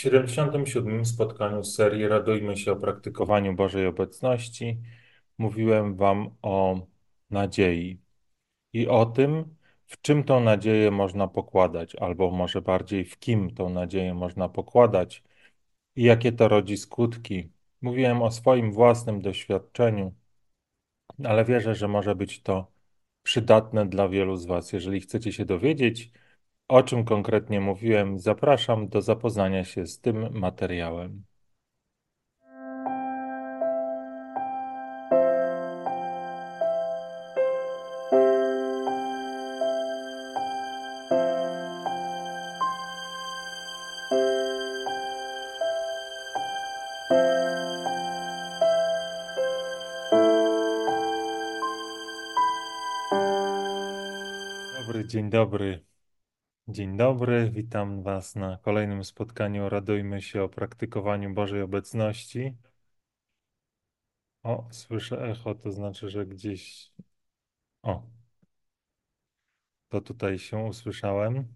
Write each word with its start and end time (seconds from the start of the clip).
W 0.00 0.02
77. 0.02 1.04
spotkaniu 1.04 1.64
z 1.64 1.74
serii 1.74 2.08
Radujmy 2.08 2.56
się 2.56 2.72
o 2.72 2.76
praktykowaniu 2.76 3.54
Bożej 3.54 3.86
obecności 3.86 4.80
mówiłem 5.38 5.94
Wam 5.96 6.30
o 6.42 6.86
nadziei 7.30 8.00
i 8.72 8.88
o 8.88 9.06
tym, 9.06 9.56
w 9.86 10.00
czym 10.02 10.24
tą 10.24 10.40
nadzieję 10.40 10.90
można 10.90 11.28
pokładać, 11.28 11.96
albo 11.96 12.30
może 12.30 12.62
bardziej 12.62 13.04
w 13.04 13.18
kim 13.18 13.54
tą 13.54 13.70
nadzieję 13.70 14.14
można 14.14 14.48
pokładać 14.48 15.24
i 15.96 16.02
jakie 16.02 16.32
to 16.32 16.48
rodzi 16.48 16.76
skutki. 16.76 17.52
Mówiłem 17.82 18.22
o 18.22 18.30
swoim 18.30 18.72
własnym 18.72 19.20
doświadczeniu, 19.20 20.14
ale 21.24 21.44
wierzę, 21.44 21.74
że 21.74 21.88
może 21.88 22.14
być 22.14 22.42
to 22.42 22.72
przydatne 23.22 23.86
dla 23.86 24.08
wielu 24.08 24.36
z 24.36 24.46
Was. 24.46 24.72
Jeżeli 24.72 25.00
chcecie 25.00 25.32
się 25.32 25.44
dowiedzieć, 25.44 26.10
o 26.70 26.82
czym 26.82 27.04
konkretnie 27.04 27.60
mówiłem, 27.60 28.18
zapraszam 28.18 28.88
do 28.88 29.02
zapoznania 29.02 29.64
się 29.64 29.86
z 29.86 30.00
tym 30.00 30.38
materiałem. 30.38 31.24
Dzień 55.06 55.30
dobry. 55.30 55.89
Dzień 56.70 56.96
dobry, 56.96 57.50
witam 57.50 58.02
Was 58.02 58.36
na 58.36 58.58
kolejnym 58.62 59.04
spotkaniu. 59.04 59.68
Radujmy 59.68 60.22
się 60.22 60.42
o 60.42 60.48
praktykowaniu 60.48 61.34
Bożej 61.34 61.62
obecności. 61.62 62.56
O, 64.42 64.68
słyszę 64.70 65.22
echo, 65.30 65.54
to 65.54 65.72
znaczy, 65.72 66.10
że 66.10 66.26
gdzieś. 66.26 66.92
O, 67.82 68.02
to 69.88 70.00
tutaj 70.00 70.38
się 70.38 70.58
usłyszałem. 70.58 71.54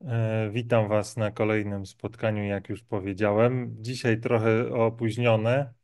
E, 0.00 0.50
witam 0.52 0.88
Was 0.88 1.16
na 1.16 1.30
kolejnym 1.30 1.86
spotkaniu, 1.86 2.44
jak 2.44 2.68
już 2.68 2.82
powiedziałem. 2.82 3.76
Dzisiaj 3.80 4.20
trochę 4.20 4.74
opóźnione. 4.74 5.74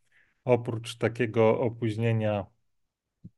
Oprócz 0.44 0.96
takiego 0.96 1.60
opóźnienia 1.60 2.46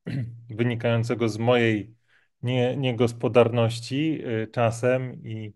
wynikającego 0.51 1.29
z 1.29 1.39
mojej 1.39 2.00
nie, 2.43 2.77
niegospodarności 2.77 4.27
y, 4.27 4.47
czasem 4.53 5.25
i 5.27 5.53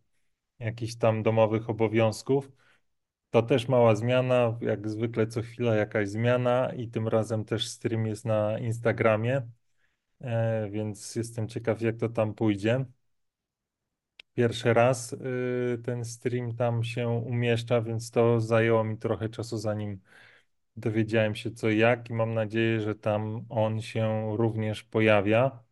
jakichś 0.59 0.97
tam 0.97 1.23
domowych 1.23 1.71
obowiązków. 1.71 2.53
To 3.31 3.43
też 3.43 3.69
mała 3.69 3.97
zmiana, 3.97 4.59
jak 4.61 4.89
zwykle 4.89 5.27
co 5.27 5.43
chwila 5.43 5.75
jakaś 5.77 6.09
zmiana 6.09 6.73
i 6.75 6.89
tym 6.89 7.09
razem 7.09 7.45
też 7.45 7.69
stream 7.69 8.07
jest 8.07 8.25
na 8.25 8.59
Instagramie, 8.59 9.43
e, 10.21 10.71
więc 10.71 11.17
jestem 11.17 11.49
ciekaw 11.49 11.81
jak 11.83 11.97
to 11.97 12.09
tam 12.09 12.35
pójdzie. 12.35 12.85
Pierwszy 14.35 14.75
raz 14.75 15.13
y, 15.13 15.79
ten 15.85 16.05
stream 16.05 16.57
tam 16.57 16.85
się 16.85 17.09
umieszcza, 17.09 17.83
więc 17.83 18.11
to 18.11 18.41
zajęło 18.41 18.85
mi 18.85 18.99
trochę 18.99 19.29
czasu 19.29 19.59
zanim 19.59 20.01
dowiedziałem 20.77 21.35
się 21.35 21.51
co 21.51 21.71
i 21.71 21.79
jak 21.79 22.11
i 22.11 22.15
mam 22.15 22.35
nadzieję, 22.35 22.81
że 22.81 22.95
tam 22.95 23.47
on 23.49 23.81
się 23.83 24.37
również 24.37 24.83
pojawia. 24.85 25.65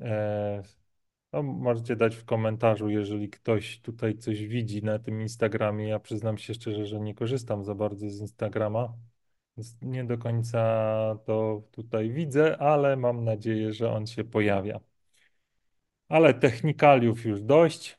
E, 0.00 0.62
no, 1.32 1.42
możecie 1.42 1.96
dać 1.96 2.16
w 2.16 2.24
komentarzu, 2.24 2.88
jeżeli 2.88 3.30
ktoś 3.30 3.80
tutaj 3.80 4.18
coś 4.18 4.46
widzi 4.46 4.82
na 4.82 4.98
tym 4.98 5.20
Instagramie. 5.20 5.88
Ja 5.88 6.00
przyznam 6.00 6.38
się 6.38 6.54
szczerze, 6.54 6.86
że 6.86 7.00
nie 7.00 7.14
korzystam 7.14 7.64
za 7.64 7.74
bardzo 7.74 8.10
z 8.10 8.20
Instagrama, 8.20 8.94
więc 9.56 9.76
nie 9.82 10.04
do 10.04 10.18
końca 10.18 10.58
to 11.24 11.62
tutaj 11.72 12.10
widzę, 12.10 12.58
ale 12.58 12.96
mam 12.96 13.24
nadzieję, 13.24 13.72
że 13.72 13.92
on 13.92 14.06
się 14.06 14.24
pojawia. 14.24 14.80
Ale 16.08 16.34
technikaliów 16.34 17.24
już 17.24 17.42
dość. 17.42 17.98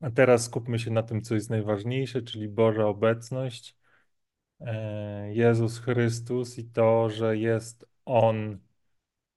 A 0.00 0.10
teraz 0.10 0.44
skupmy 0.44 0.78
się 0.78 0.90
na 0.90 1.02
tym, 1.02 1.22
co 1.22 1.34
jest 1.34 1.50
najważniejsze, 1.50 2.22
czyli 2.22 2.48
Boża 2.48 2.86
obecność. 2.86 3.76
E, 4.60 5.34
Jezus 5.34 5.78
Chrystus 5.78 6.58
i 6.58 6.64
to, 6.64 7.10
że 7.10 7.38
jest 7.38 7.86
On 8.04 8.58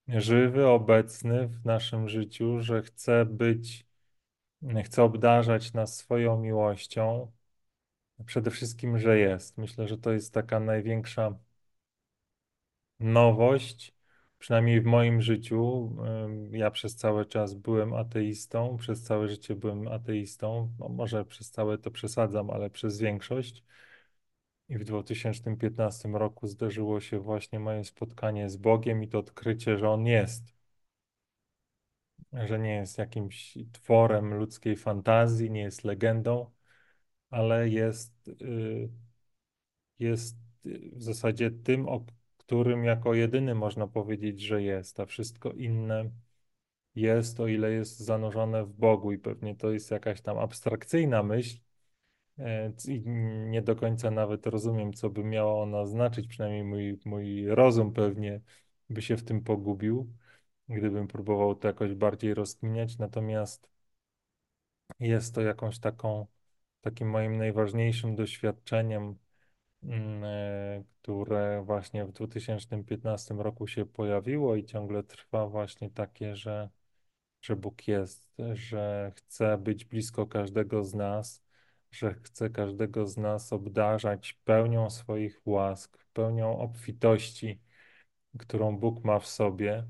żywy, 0.08 0.68
obecny 0.68 1.48
w 1.48 1.66
naszym 1.66 2.10
życiu, 2.10 2.62
że 2.62 2.82
chce 2.82 3.26
być, 3.26 3.86
chce 4.86 5.04
obdarzać 5.04 5.74
nas 5.74 5.98
swoją 5.98 6.40
miłością. 6.40 7.32
Przede 8.26 8.52
wszystkim, 8.52 9.00
że 9.00 9.20
jest. 9.20 9.58
Myślę, 9.58 9.88
że 9.88 9.98
to 9.98 10.12
jest 10.12 10.34
taka 10.34 10.60
największa 10.60 11.36
nowość, 13.00 13.94
przynajmniej 14.40 14.82
w 14.82 14.86
moim 14.86 15.22
życiu. 15.22 15.90
Ja 16.52 16.72
przez 16.72 16.96
cały 16.96 17.26
czas 17.26 17.54
byłem 17.54 17.94
ateistą, 17.94 18.78
przez 18.78 19.04
całe 19.04 19.28
życie 19.30 19.56
byłem 19.56 19.88
ateistą. 19.88 20.70
No, 20.80 20.90
może 20.90 21.26
przez 21.26 21.52
całe 21.52 21.78
to 21.78 21.92
przesadzam, 21.92 22.50
ale 22.50 22.70
przez 22.70 23.00
większość. 23.00 23.64
I 24.74 24.78
w 24.78 24.84
2015 24.84 26.10
roku 26.10 26.48
zdarzyło 26.48 27.00
się 27.02 27.20
właśnie 27.20 27.60
moje 27.60 27.84
spotkanie 27.84 28.50
z 28.50 28.58
Bogiem 28.58 29.04
i 29.04 29.08
to 29.08 29.20
odkrycie, 29.20 29.78
że 29.78 29.90
On 29.90 30.06
jest. 30.06 30.44
Że 32.34 32.60
nie 32.60 32.76
jest 32.76 32.98
jakimś 32.98 33.58
tworem 33.72 34.34
ludzkiej 34.34 34.76
fantazji, 34.76 35.52
nie 35.52 35.62
jest 35.62 35.84
legendą, 35.84 36.52
ale 37.30 37.70
jest, 37.70 38.28
y, 38.28 38.90
jest 40.00 40.38
w 40.94 41.04
zasadzie 41.04 41.52
tym, 41.52 41.90
o 41.90 42.06
którym 42.38 42.84
jako 42.84 43.14
jedyny 43.14 43.56
można 43.56 43.88
powiedzieć, 43.88 44.42
że 44.42 44.64
jest, 44.64 45.00
a 45.00 45.06
wszystko 45.06 45.52
inne 45.52 46.12
jest, 46.96 47.40
o 47.40 47.48
ile 47.48 47.72
jest 47.72 48.00
zanurzone 48.00 48.66
w 48.66 48.74
Bogu 48.74 49.12
i 49.12 49.18
pewnie 49.18 49.56
to 49.56 49.72
jest 49.72 49.92
jakaś 49.92 50.22
tam 50.22 50.38
abstrakcyjna 50.38 51.24
myśl, 51.24 51.58
I 52.88 53.04
nie 53.50 53.62
do 53.62 53.76
końca 53.76 54.12
nawet 54.12 54.48
rozumiem, 54.48 54.94
co 54.94 55.10
by 55.10 55.24
miała 55.24 55.62
ona 55.62 55.86
znaczyć, 55.86 56.28
przynajmniej 56.28 56.64
mój, 56.64 57.00
mój 57.06 57.48
rozum 57.48 57.94
pewnie 57.94 58.42
by 58.90 59.02
się 59.02 59.18
w 59.18 59.24
tym 59.24 59.44
pogubił, 59.44 60.14
gdybym 60.70 61.08
próbował 61.08 61.56
to 61.56 61.68
jakoś 61.68 61.94
bardziej 61.94 62.34
rozkminiać. 62.34 62.98
Natomiast 62.98 63.70
jest 65.00 65.36
to 65.36 65.42
jakąś 65.42 65.80
taką, 65.80 66.28
takim 66.82 67.10
moim 67.10 67.38
najważniejszym 67.38 68.16
doświadczeniem, 68.16 69.16
mm, 69.84 70.24
e, 70.24 70.84
które 71.02 71.64
właśnie 71.66 72.06
w 72.06 72.12
2015 72.12 73.36
roku 73.36 73.68
się 73.68 73.86
pojawiło 73.86 74.56
i 74.56 74.66
ciągle 74.66 75.04
trwa 75.04 75.48
właśnie 75.48 75.90
takie, 75.90 76.36
że, 76.36 76.70
że 77.42 77.56
Bóg 77.56 77.88
jest, 77.88 78.36
że 78.54 79.12
chce 79.16 79.58
być 79.58 79.86
blisko 79.86 80.28
każdego 80.28 80.84
z 80.84 80.94
nas 80.94 81.44
że 81.94 82.14
chce 82.14 82.50
każdego 82.50 83.08
z 83.08 83.18
nas 83.18 83.54
obdarzać 83.54 84.34
pełnią 84.34 84.90
swoich 84.90 85.42
łask, 85.46 85.98
pełnią 86.14 86.60
obfitości, 86.60 87.62
którą 88.40 88.78
Bóg 88.78 89.04
ma 89.06 89.20
w 89.20 89.28
sobie, 89.28 89.88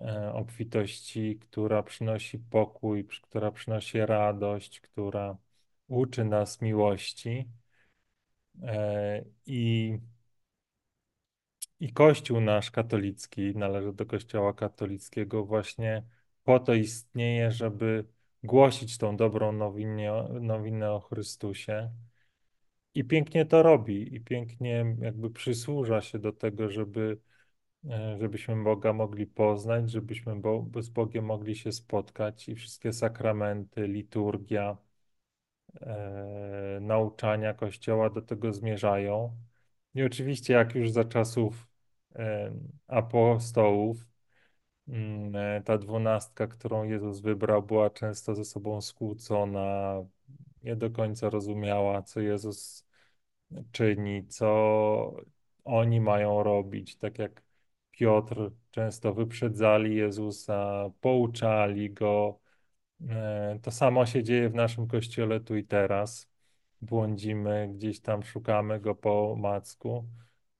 e, 0.00 0.32
obfitości, 0.32 1.38
która 1.38 1.82
przynosi 1.82 2.38
pokój, 2.38 3.06
która 3.22 3.50
przynosi 3.52 3.98
radość, 3.98 4.80
która 4.80 5.36
uczy 5.88 6.24
nas 6.24 6.60
miłości. 6.60 7.48
E, 8.62 9.24
I, 9.46 9.98
I 11.80 11.92
Kościół 11.92 12.40
nasz 12.40 12.70
katolicki, 12.70 13.56
należy 13.56 13.92
do 13.92 14.06
Kościoła 14.06 14.54
katolickiego, 14.54 15.44
właśnie 15.44 16.02
po 16.44 16.60
to 16.60 16.74
istnieje, 16.74 17.50
żeby 17.52 18.06
głosić 18.42 18.98
tą 18.98 19.16
dobrą 19.16 19.52
nowinę, 19.52 20.28
nowinę 20.40 20.92
o 20.92 21.00
Chrystusie. 21.00 21.90
I 22.94 23.04
pięknie 23.04 23.46
to 23.46 23.62
robi, 23.62 24.14
i 24.14 24.20
pięknie 24.20 24.96
jakby 25.00 25.30
przysłuża 25.30 26.00
się 26.00 26.18
do 26.18 26.32
tego, 26.32 26.70
żeby, 26.70 27.18
e, 27.90 28.16
żebyśmy 28.20 28.64
Boga 28.64 28.92
mogli 28.92 29.26
poznać, 29.26 29.90
żebyśmy 29.90 30.36
Bo 30.40 30.82
z 30.82 30.88
Bogiem 30.88 31.24
mogli 31.24 31.56
się 31.56 31.72
spotkać 31.72 32.48
i 32.48 32.54
wszystkie 32.54 32.92
sakramenty, 32.92 33.86
liturgia, 33.88 34.76
e, 35.80 36.78
nauczania 36.80 37.54
Kościoła 37.54 38.10
do 38.10 38.22
tego 38.22 38.52
zmierzają. 38.52 39.36
I 39.94 40.02
oczywiście, 40.02 40.52
jak 40.54 40.74
już 40.74 40.90
za 40.90 41.04
czasów 41.04 41.68
e, 42.14 42.52
apostołów, 42.86 44.09
ta 45.64 45.78
dwunastka, 45.78 46.46
którą 46.46 46.84
Jezus 46.84 47.20
wybrał, 47.20 47.62
była 47.62 47.90
często 47.90 48.34
ze 48.34 48.44
sobą 48.44 48.80
skłócona, 48.80 49.94
nie 50.62 50.76
do 50.76 50.90
końca 50.90 51.30
rozumiała, 51.30 52.02
co 52.02 52.20
Jezus 52.20 52.84
czyni, 53.72 54.26
co 54.28 54.46
oni 55.64 56.00
mają 56.00 56.42
robić. 56.42 56.96
Tak 56.96 57.18
jak 57.18 57.42
Piotr 57.90 58.50
często 58.70 59.14
wyprzedzali 59.14 59.96
Jezusa, 59.96 60.90
pouczali 61.00 61.90
go, 61.92 62.40
E, 63.08 63.58
To 63.62 63.70
samo 63.70 64.06
się 64.06 64.22
dzieje 64.22 64.48
w 64.48 64.54
naszym 64.54 64.86
kościele 64.88 65.40
tu 65.40 65.56
i 65.56 65.64
teraz. 65.64 66.30
Błądzimy, 66.82 67.68
gdzieś 67.74 68.00
tam 68.00 68.22
szukamy 68.22 68.80
go 68.80 68.94
po 68.94 69.36
macku. 69.38 70.04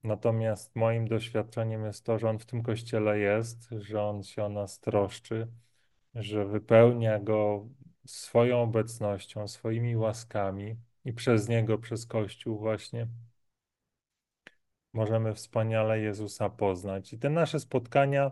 Natomiast 0.03 0.75
moim 0.75 1.07
doświadczeniem 1.07 1.85
jest 1.85 2.05
to, 2.05 2.19
że 2.19 2.29
on 2.29 2.39
w 2.39 2.45
tym 2.45 2.63
kościele 2.63 3.19
jest, 3.19 3.69
że 3.71 4.03
on 4.03 4.23
się 4.23 4.43
o 4.43 4.49
nas 4.49 4.79
troszczy, 4.79 5.47
że 6.15 6.45
wypełnia 6.45 7.19
go 7.19 7.67
swoją 8.05 8.61
obecnością, 8.61 9.47
swoimi 9.47 9.97
łaskami 9.97 10.75
i 11.05 11.13
przez 11.13 11.49
niego, 11.49 11.77
przez 11.77 12.05
Kościół 12.05 12.59
właśnie 12.59 13.07
możemy 14.93 15.33
wspaniale 15.33 15.99
Jezusa 15.99 16.49
poznać. 16.49 17.13
I 17.13 17.19
te 17.19 17.29
nasze 17.29 17.59
spotkania 17.59 18.31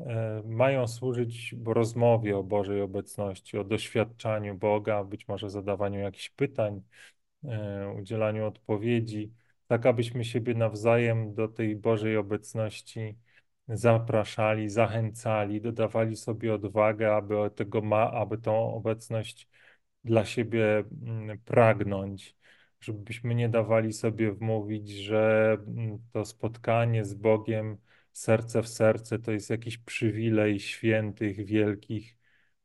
e, 0.00 0.42
mają 0.46 0.88
służyć 0.88 1.54
rozmowie 1.66 2.38
o 2.38 2.42
Bożej 2.42 2.80
obecności, 2.80 3.58
o 3.58 3.64
doświadczaniu 3.64 4.54
Boga, 4.54 5.04
być 5.04 5.28
może 5.28 5.50
zadawaniu 5.50 6.00
jakichś 6.00 6.30
pytań, 6.30 6.82
e, 7.44 7.94
udzielaniu 7.98 8.46
odpowiedzi, 8.46 9.32
tak 9.66 9.86
abyśmy 9.86 10.24
siebie 10.24 10.54
nawzajem 10.54 11.34
do 11.34 11.48
tej 11.48 11.76
Bożej 11.76 12.16
obecności 12.16 13.18
zapraszali, 13.68 14.68
zachęcali, 14.68 15.60
dodawali 15.60 16.16
sobie 16.16 16.54
odwagę, 16.54 17.14
aby 17.16 17.34
tego 17.56 17.82
ma, 17.82 18.10
aby 18.10 18.38
tą 18.38 18.74
obecność 18.74 19.48
dla 20.04 20.24
siebie 20.24 20.84
mm, 21.02 21.38
pragnąć, 21.38 22.36
żebyśmy 22.80 23.34
nie 23.34 23.48
dawali 23.48 23.92
sobie 23.92 24.32
wmówić, 24.32 24.90
że 24.90 25.56
mm, 25.66 25.98
to 26.12 26.24
spotkanie 26.24 27.04
z 27.04 27.14
Bogiem 27.14 27.78
serce 28.12 28.62
w 28.62 28.68
serce 28.68 29.18
to 29.18 29.32
jest 29.32 29.50
jakiś 29.50 29.78
przywilej 29.78 30.60
świętych, 30.60 31.44
wielkich, 31.46 32.16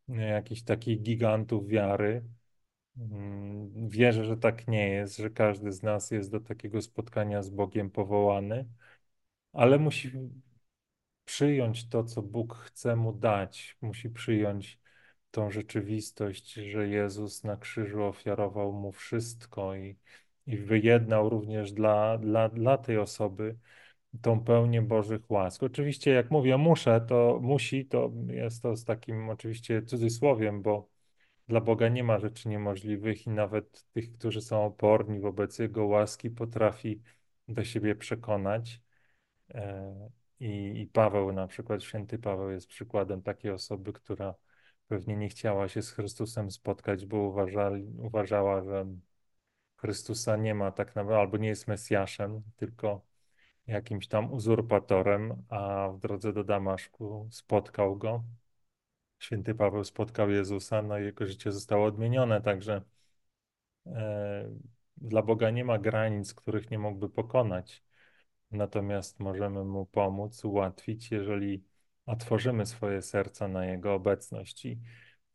jakichś 0.08 0.62
takich 0.64 1.02
gigantów 1.02 1.68
wiary. 1.68 2.24
Mm, 3.00 3.90
Wierzę, 3.90 4.26
że 4.26 4.38
tak 4.38 4.68
nie 4.68 4.90
jest, 4.90 5.18
że 5.18 5.30
każdy 5.30 5.72
z 5.72 5.84
nas 5.84 6.12
jest 6.12 6.32
do 6.32 6.40
takiego 6.40 6.82
spotkania 6.82 7.42
z 7.44 7.50
Bogiem 7.50 7.90
powołany, 7.92 8.66
ale 9.54 9.80
musi 9.80 10.12
przyjąć 11.26 11.90
to, 11.90 12.04
co 12.04 12.22
Bóg 12.22 12.56
chce 12.56 12.96
mu 12.96 13.14
dać, 13.14 13.78
musi 13.82 14.10
przyjąć 14.10 14.80
tą 15.32 15.52
rzeczywistość, 15.52 16.54
że 16.54 16.88
Jezus 16.88 17.44
na 17.44 17.58
krzyżu 17.58 18.04
ofiarował 18.04 18.74
mu 18.74 18.92
wszystko 18.92 19.76
i, 19.76 19.98
i 20.48 20.58
wyjednał 20.58 21.30
również 21.30 21.72
dla, 21.74 22.18
dla, 22.18 22.50
dla 22.50 22.78
tej 22.78 22.98
osoby 22.98 23.58
tą 24.22 24.44
pełnię 24.44 24.82
Bożych 24.82 25.32
łask. 25.32 25.64
Oczywiście, 25.64 26.12
jak 26.12 26.32
mówię 26.32 26.58
muszę, 26.58 27.02
to 27.10 27.40
musi, 27.42 27.86
to 27.86 28.12
jest 28.28 28.64
to 28.64 28.76
z 28.76 28.86
takim 28.86 29.30
oczywiście 29.30 29.82
cudzysłowiem, 29.84 30.62
bo 30.62 30.90
dla 31.50 31.62
Boga 31.62 31.90
nie 31.90 32.04
ma 32.04 32.20
rzeczy 32.20 32.50
niemożliwych 32.50 33.28
i 33.28 33.30
nawet 33.30 33.86
tych, 33.94 34.12
którzy 34.12 34.42
są 34.42 34.66
oporni 34.66 35.20
wobec 35.20 35.60
Jego 35.60 35.86
łaski, 35.86 36.30
potrafi 36.30 37.02
do 37.48 37.64
siebie 37.64 37.96
przekonać. 37.96 38.82
E, 39.50 40.10
I, 40.40 40.82
I 40.82 40.88
Paweł, 40.88 41.32
na 41.32 41.48
przykład 41.48 41.84
święty 41.84 42.20
Paweł 42.20 42.50
jest 42.52 42.68
przykładem 42.68 43.22
takiej 43.22 43.52
osoby, 43.52 43.94
która 43.94 44.36
pewnie 44.88 45.18
nie 45.18 45.30
chciała 45.30 45.68
się 45.68 45.82
z 45.82 45.92
Chrystusem 45.92 46.52
spotkać, 46.52 47.06
bo 47.06 47.18
uważała, 47.98 48.64
że 48.64 48.86
Chrystusa 49.78 50.38
nie 50.38 50.56
ma 50.56 50.72
tak 50.72 50.88
naprawdę, 50.88 51.20
albo 51.20 51.38
nie 51.38 51.48
jest 51.48 51.68
Mesjaszem, 51.68 52.42
tylko 52.56 53.06
jakimś 53.68 54.08
tam 54.08 54.34
uzurpatorem, 54.34 55.44
a 55.50 55.90
w 55.90 56.00
drodze 56.00 56.34
do 56.34 56.44
Damaszku 56.44 57.28
spotkał 57.32 57.98
go. 57.98 58.24
Święty 59.20 59.56
Paweł 59.56 59.84
spotkał 59.84 60.30
Jezusa, 60.30 60.82
no 60.82 61.00
i 61.00 61.04
jego 61.04 61.26
życie 61.26 61.52
zostało 61.52 61.86
odmienione, 61.86 62.42
także 62.42 62.82
e, 63.86 64.50
dla 64.98 65.22
Boga 65.22 65.50
nie 65.50 65.66
ma 65.66 65.80
granic, 65.80 66.34
których 66.34 66.72
nie 66.72 66.80
mógłby 66.80 67.10
pokonać. 67.10 67.84
Natomiast 68.52 69.20
możemy 69.20 69.66
mu 69.66 69.86
pomóc, 69.86 70.46
ułatwić, 70.46 71.12
jeżeli 71.12 71.64
otworzymy 72.06 72.66
swoje 72.66 73.02
serca 73.02 73.48
na 73.48 73.66
jego 73.66 73.94
obecność. 73.94 74.66
I, 74.66 74.80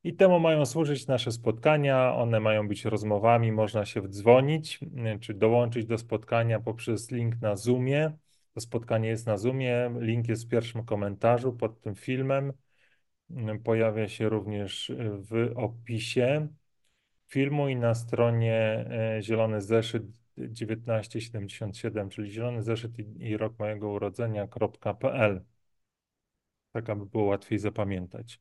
I 0.04 0.14
temu 0.14 0.40
mają 0.40 0.66
służyć 0.66 1.06
nasze 1.06 1.32
spotkania, 1.32 2.14
one 2.14 2.40
mają 2.40 2.68
być 2.68 2.84
rozmowami, 2.84 3.52
można 3.52 3.84
się 3.84 4.00
wdzwonić, 4.00 4.80
czy 5.20 5.34
dołączyć 5.34 5.86
do 5.86 5.98
spotkania 5.98 6.60
poprzez 6.60 7.10
link 7.10 7.40
na 7.40 7.56
Zoomie. 7.56 8.12
To 8.54 8.60
spotkanie 8.60 9.08
jest 9.08 9.26
na 9.26 9.36
Zoomie, 9.36 9.90
link 10.00 10.28
jest 10.28 10.44
w 10.44 10.48
pierwszym 10.48 10.84
komentarzu 10.84 11.52
pod 11.52 11.80
tym 11.80 11.94
filmem. 11.94 12.52
Pojawia 13.64 14.08
się 14.08 14.28
również 14.28 14.92
w 14.98 15.52
opisie 15.56 16.48
filmu 17.26 17.68
i 17.68 17.76
na 17.76 17.94
stronie 17.94 18.86
e, 18.90 19.22
Zielony 19.22 19.60
Zeszyt 19.60 20.02
1977, 20.34 22.08
czyli 22.08 22.30
Zielony 22.30 22.62
Zeszyt 22.62 22.92
i 23.18 23.36
rok 23.36 23.58
mojego 23.58 23.90
urodzenia.pl. 23.90 25.44
Tak, 26.72 26.90
aby 26.90 27.06
było 27.06 27.24
łatwiej 27.24 27.58
zapamiętać. 27.58 28.40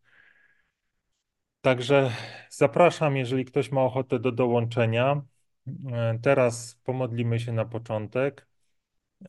Także 1.61 2.11
zapraszam, 2.49 3.17
jeżeli 3.17 3.45
ktoś 3.45 3.71
ma 3.71 3.81
ochotę 3.81 4.19
do 4.19 4.31
dołączenia. 4.31 5.21
E, 5.91 6.19
teraz 6.21 6.79
pomodlimy 6.83 7.39
się 7.39 7.51
na 7.51 7.65
początek. 7.65 8.47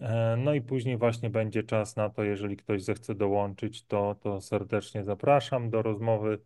E, 0.01 0.37
no 0.39 0.55
i 0.55 0.63
później 0.63 0.97
właśnie 0.97 1.31
będzie 1.31 1.63
czas 1.63 1.97
na 1.97 2.11
to, 2.11 2.25
jeżeli 2.25 2.57
ktoś 2.57 2.83
zechce 2.83 3.15
dołączyć, 3.15 3.87
to, 3.87 4.15
to 4.15 4.41
serdecznie 4.41 5.05
zapraszam 5.05 5.71
do 5.71 5.83
rozmowy. 5.83 6.39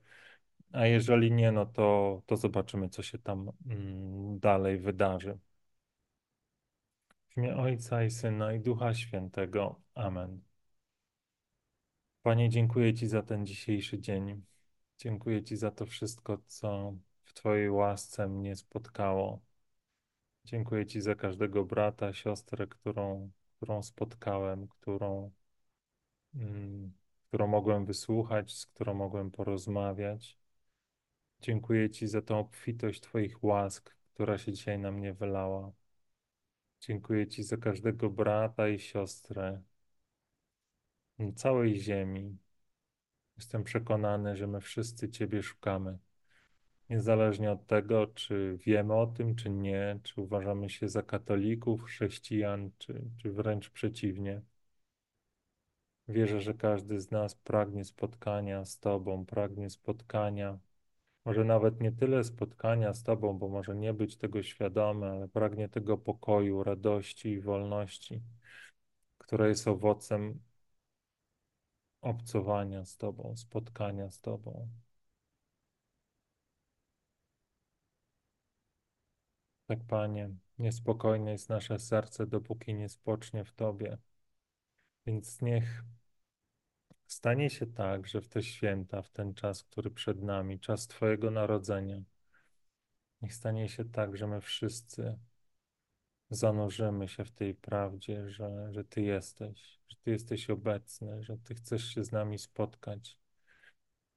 A 0.73 0.87
jeżeli 0.87 1.33
nie, 1.33 1.53
no 1.53 1.67
to, 1.67 2.23
to 2.27 2.37
zobaczymy, 2.37 2.89
co 2.89 3.03
się 3.03 3.19
tam 3.19 3.50
mm, 3.67 4.39
dalej 4.39 4.79
wydarzy. 4.79 5.39
W 7.29 7.37
imię 7.37 7.56
Ojca 7.56 8.05
i 8.05 8.11
Syna 8.11 8.53
i 8.53 8.61
Ducha 8.61 8.95
Świętego. 8.95 9.81
Amen. 9.95 10.41
Panie, 12.23 12.49
dziękuję 12.49 12.95
Ci 12.95 13.06
za 13.06 13.23
ten 13.23 13.47
dzisiejszy 13.47 13.99
dzień. 13.99 14.43
Dziękuję 14.99 15.45
Ci 15.45 15.56
za 15.56 15.71
to 15.71 15.87
wszystko, 15.87 16.39
co 16.47 16.95
w 17.25 17.33
Twojej 17.33 17.71
łasce 17.71 18.29
mnie 18.29 18.56
spotkało. 18.56 19.41
Dziękuję 20.49 20.87
Ci 20.87 21.00
za 21.00 21.15
każdego 21.15 21.65
brata, 21.65 22.12
siostrę, 22.12 22.67
którą, 22.67 23.31
którą 23.56 23.83
spotkałem, 23.83 24.69
którą, 24.69 25.31
mm, 26.35 26.93
którą 27.29 27.47
mogłem 27.47 27.87
wysłuchać, 27.87 28.53
z 28.55 28.67
którą 28.67 28.95
mogłem 28.95 29.31
porozmawiać. 29.31 30.39
Dziękuję 31.41 31.91
Ci 31.91 32.06
za 32.06 32.23
tą 32.23 32.39
obfitość 32.39 33.00
Twoich 33.00 33.45
łask, 33.45 33.97
która 34.15 34.38
się 34.38 34.52
dzisiaj 34.52 34.78
na 34.78 34.93
mnie 34.93 35.14
wylała. 35.14 35.73
Dziękuję 36.81 37.26
Ci 37.26 37.43
za 37.43 37.57
każdego 37.57 38.11
brata 38.11 38.69
i 38.69 38.78
siostrę 38.78 39.62
całej 41.37 41.81
ziemi. 41.81 42.38
Jestem 43.37 43.64
przekonany, 43.64 44.37
że 44.37 44.47
my 44.47 44.61
wszyscy 44.61 45.09
Ciebie 45.09 45.43
szukamy. 45.43 45.99
Niezależnie 46.90 47.52
od 47.52 47.66
tego, 47.66 48.07
czy 48.07 48.59
wiemy 48.66 48.95
o 48.95 49.07
tym, 49.07 49.35
czy 49.37 49.50
nie, 49.50 50.00
czy 50.02 50.21
uważamy 50.21 50.71
się 50.71 50.88
za 50.88 51.02
katolików, 51.02 51.83
chrześcijan, 51.85 52.71
czy, 52.78 53.02
czy 53.23 53.33
wręcz 53.33 53.71
przeciwnie. 53.71 54.42
Wierzę, 56.09 56.40
że 56.40 56.54
każdy 56.54 57.00
z 57.00 57.11
nas 57.11 57.35
pragnie 57.35 57.85
spotkania 57.85 58.64
z 58.64 58.78
Tobą, 58.78 59.26
pragnie 59.26 59.71
spotkania 59.71 60.59
może 61.25 61.45
nawet 61.45 61.80
nie 61.80 61.92
tyle 61.92 62.25
spotkania 62.25 62.95
z 62.95 63.02
Tobą, 63.02 63.38
bo 63.38 63.49
może 63.49 63.76
nie 63.76 63.95
być 63.95 64.16
tego 64.16 64.42
świadomy, 64.42 65.07
ale 65.11 65.28
pragnie 65.28 65.68
tego 65.68 65.99
pokoju, 65.99 66.64
radości 66.64 67.28
i 67.30 67.40
wolności, 67.40 68.23
która 69.18 69.49
jest 69.49 69.68
owocem 69.68 70.40
obcowania 72.00 72.85
z 72.85 72.97
Tobą, 72.97 73.37
spotkania 73.37 74.11
z 74.11 74.21
Tobą. 74.21 74.68
Tak, 79.68 79.78
Panie, 79.88 80.30
niespokojne 80.58 81.30
jest 81.32 81.48
nasze 81.48 81.78
serce, 81.78 82.26
dopóki 82.26 82.75
nie 82.75 82.88
spocznie 82.88 83.44
w 83.44 83.52
Tobie. 83.52 83.98
Więc 85.06 85.42
niech 85.42 85.84
Stanie 87.06 87.50
się 87.50 87.66
tak, 87.66 88.06
że 88.06 88.20
w 88.20 88.28
te 88.28 88.42
święta, 88.42 89.02
w 89.02 89.10
ten 89.10 89.34
czas, 89.34 89.64
który 89.64 89.90
przed 89.90 90.22
nami, 90.22 90.60
czas 90.60 90.87
Twojego 90.87 91.30
narodzenia, 91.30 92.02
niech 93.22 93.34
stanie 93.34 93.68
się 93.68 93.84
tak, 93.84 94.16
że 94.16 94.26
my 94.26 94.40
wszyscy 94.40 95.18
zanurzymy 96.30 97.08
się 97.08 97.25
w 97.25 97.30
tej 97.30 97.54
prawdzie, 97.54 98.30
że, 98.30 98.72
że 98.72 98.84
Ty 98.84 99.02
jesteś, 99.02 99.80
że 99.88 99.96
Ty 100.02 100.10
jesteś 100.10 100.50
obecny, 100.50 101.22
że 101.22 101.38
Ty 101.38 101.54
chcesz 101.54 101.94
się 101.94 102.04
z 102.04 102.12
nami 102.12 102.38
spotkać, 102.38 103.18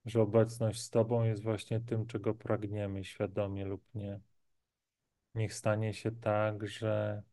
że 0.06 0.22
obecność 0.22 0.82
z 0.82 0.90
Tobą 0.90 1.24
jest 1.24 1.44
właśnie 1.44 1.80
tym, 1.80 2.06
czego 2.06 2.34
pragniemy, 2.34 3.04
świadomie 3.04 3.66
lub 3.66 3.84
nie. 3.96 4.20
Niech 5.36 5.54
stanie 5.54 5.94
się 5.94 6.12
tak, 6.12 6.68
że 6.68 7.24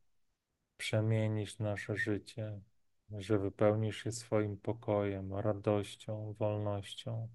przemienisz 0.76 1.58
nasze 1.58 1.96
życie, 1.96 2.60
że 3.10 3.38
wypełnisz 3.38 4.06
je 4.06 4.12
swoim 4.12 4.56
pokojem, 4.56 5.34
radością, 5.34 6.34
wolnością, 6.38 7.28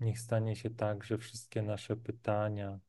Niech 0.00 0.18
stanie 0.20 0.56
się 0.56 0.70
tak, 0.70 1.04
że 1.04 1.18
wszystkie 1.18 1.62
nasze 1.62 1.96
pytania 1.96 2.80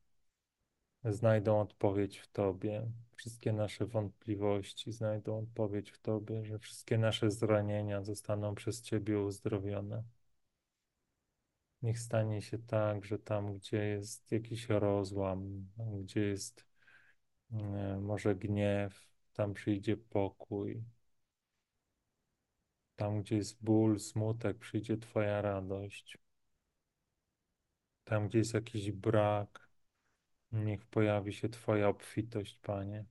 znajdą 1.06 1.60
odpowiedź 1.60 2.18
w 2.18 2.28
Tobie, 2.28 2.92
wszystkie 3.16 3.54
nasze 3.54 3.86
wątpliwości 3.86 4.92
znajdą 4.92 5.40
odpowiedź 5.40 5.92
w 5.92 6.00
Tobie, 6.00 6.46
że 6.46 6.60
wszystkie 6.60 6.98
nasze 6.98 7.32
zranienia 7.32 8.04
zostaną 8.04 8.56
przez 8.56 8.82
Ciebie 8.82 9.20
uzdrowione. 9.20 10.04
Niech 11.82 12.00
stanie 12.00 12.42
się 12.42 12.60
tak, 12.60 13.06
że 13.06 13.20
tam, 13.20 13.54
gdzie 13.54 13.86
jest 13.86 14.32
jakiś 14.32 14.70
rozłam, 14.70 15.68
gdzie 16.02 16.22
jest 16.22 16.66
może 18.02 18.36
gniew, 18.36 19.08
tam 19.34 19.54
przyjdzie 19.54 19.98
pokój. 19.98 20.84
Tam, 22.96 23.22
gdzie 23.22 23.36
jest 23.36 23.64
ból, 23.64 24.00
smutek, 24.00 24.58
przyjdzie 24.58 24.98
Twoja 24.98 25.42
radość. 25.42 26.18
Tam, 28.04 28.28
gdzie 28.28 28.38
jest 28.38 28.54
jakiś 28.54 28.92
brak, 28.92 29.70
niech 30.52 30.86
pojawi 30.86 31.34
się 31.34 31.50
Twoja 31.50 31.88
obfitość, 31.90 32.60
Panie. 32.60 33.06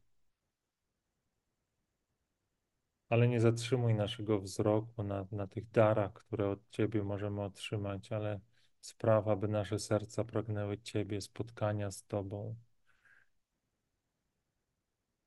Ale 3.08 3.28
nie 3.28 3.40
zatrzymuj 3.40 3.94
naszego 3.94 4.40
wzroku 4.40 5.02
na, 5.02 5.26
na 5.32 5.46
tych 5.46 5.70
darach, 5.70 6.12
które 6.12 6.48
od 6.50 6.70
Ciebie 6.70 7.02
możemy 7.02 7.42
otrzymać, 7.42 8.12
ale 8.12 8.40
spraw, 8.80 9.28
aby 9.28 9.48
nasze 9.48 9.78
serca 9.78 10.24
pragnęły 10.24 10.78
Ciebie, 10.78 11.20
spotkania 11.20 11.90
z 11.90 12.04
Tobą. 12.04 12.56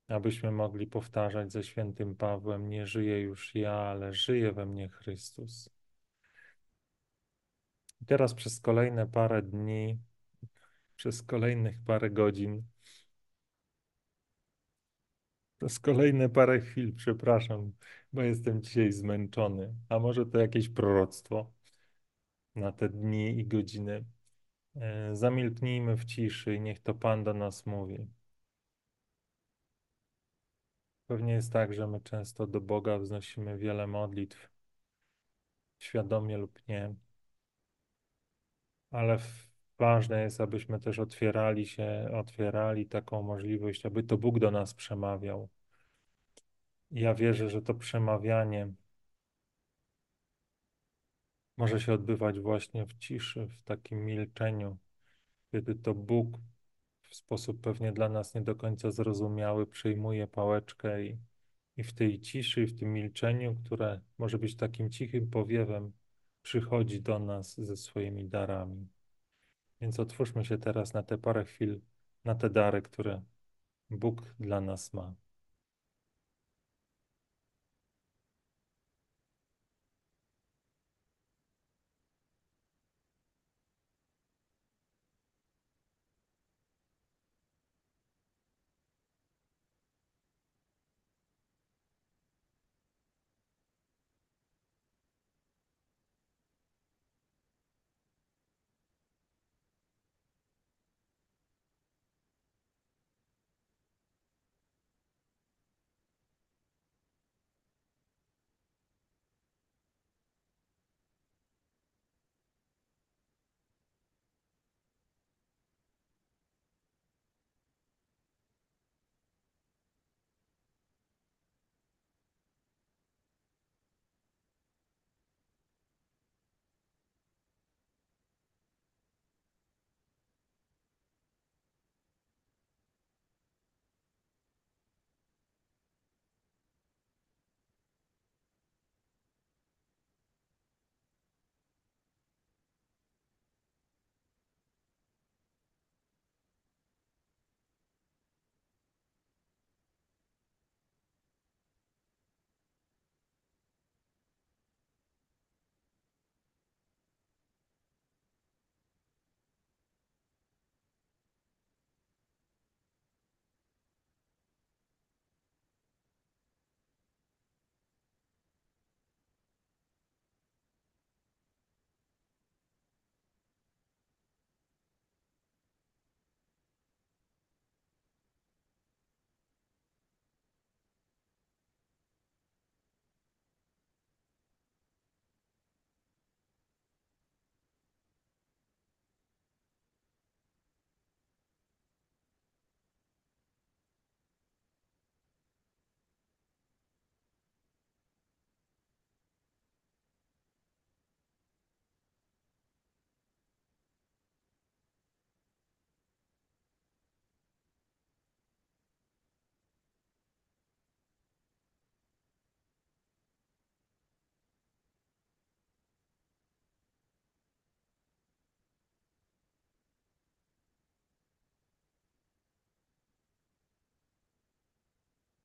Abyśmy 0.08 0.52
mogli 0.52 0.88
powtarzać 0.88 1.52
ze 1.52 1.64
świętym 1.64 2.16
Pawłem: 2.16 2.70
Nie 2.70 2.88
żyję 2.88 3.22
już 3.22 3.56
ja, 3.56 3.74
ale 3.74 4.14
żyje 4.14 4.52
we 4.52 4.66
mnie 4.66 4.90
Chrystus. 4.90 5.70
I 8.02 8.06
teraz 8.06 8.34
przez 8.34 8.60
kolejne 8.60 9.08
parę 9.08 9.42
dni, 9.42 10.00
przez 10.96 11.24
kolejnych 11.24 11.76
parę 11.86 12.10
godzin, 12.10 12.64
przez 15.58 15.80
kolejne 15.80 16.30
parę 16.30 16.62
chwil, 16.62 16.96
przepraszam, 16.96 17.72
bo 18.14 18.22
jestem 18.22 18.62
dzisiaj 18.62 18.92
zmęczony. 18.92 19.74
A 19.90 20.00
może 20.00 20.26
to 20.26 20.38
jakieś 20.38 20.70
proroctwo 20.70 21.52
na 22.56 22.72
te 22.72 22.90
dni 22.90 23.40
i 23.40 23.48
godziny. 23.48 24.06
E, 24.76 25.16
zamilknijmy 25.16 25.98
w 25.98 26.06
ciszy 26.06 26.56
i 26.56 26.62
niech 26.62 26.80
to 26.80 26.94
Pan 26.94 27.24
do 27.24 27.34
nas 27.34 27.66
mówi. 27.66 28.08
Pewnie 31.08 31.34
jest 31.34 31.54
tak, 31.54 31.74
że 31.74 31.88
my 31.88 32.02
często 32.02 32.48
do 32.48 32.62
Boga 32.62 32.98
wznosimy 32.98 33.58
wiele 33.58 33.88
modlitw, 33.88 34.50
świadomie 35.80 36.38
lub 36.38 36.68
nie, 36.68 36.96
ale 38.92 39.18
ważne 39.80 40.24
jest, 40.24 40.42
abyśmy 40.42 40.80
też 40.80 41.00
otwierali 41.00 41.66
się, 41.66 42.10
otwierali 42.14 42.86
taką 42.86 43.22
możliwość, 43.22 43.86
aby 43.86 44.04
to 44.04 44.18
Bóg 44.18 44.40
do 44.40 44.52
nas 44.52 44.74
przemawiał. 44.74 45.50
Ja 46.92 47.14
wierzę, 47.16 47.50
że 47.50 47.62
to 47.62 47.74
przemawianie 47.74 48.74
może 51.58 51.80
się 51.80 51.94
odbywać 51.94 52.40
właśnie 52.40 52.86
w 52.86 52.94
ciszy, 52.94 53.48
w 53.48 53.64
takim 53.64 54.06
milczeniu, 54.06 54.78
kiedy 55.52 55.76
to 55.76 55.94
Bóg 55.94 56.38
w 57.14 57.16
sposób 57.16 57.62
pewnie 57.62 57.92
dla 57.92 58.10
nas 58.10 58.36
nie 58.36 58.42
do 58.42 58.56
końca 58.56 58.92
zrozumiały 58.92 59.68
przyjmuje 59.68 60.28
pałeczkę 60.28 61.06
i, 61.06 61.18
i 61.78 61.84
w 61.84 61.94
tej 61.94 62.22
ciszy, 62.22 62.68
w 62.68 62.80
tym 62.80 62.94
milczeniu, 62.94 63.56
które 63.66 64.02
może 64.18 64.38
być 64.40 64.56
takim 64.56 64.90
cichym 64.90 65.30
powiewem, 65.30 65.92
przychodzi 66.42 67.02
do 67.02 67.20
nas 67.20 67.62
ze 67.62 67.78
swoimi 67.78 68.30
darami. 68.30 68.88
Więc 69.82 70.00
otwórzmy 70.00 70.46
się 70.46 70.58
teraz 70.58 70.94
na 70.94 71.04
te 71.04 71.18
parę 71.18 71.46
chwil, 71.46 71.82
na 72.26 72.36
te 72.36 72.50
dary, 72.50 72.82
które 72.82 73.22
Bóg 73.90 74.36
dla 74.40 74.62
nas 74.62 74.94
ma. 74.94 75.16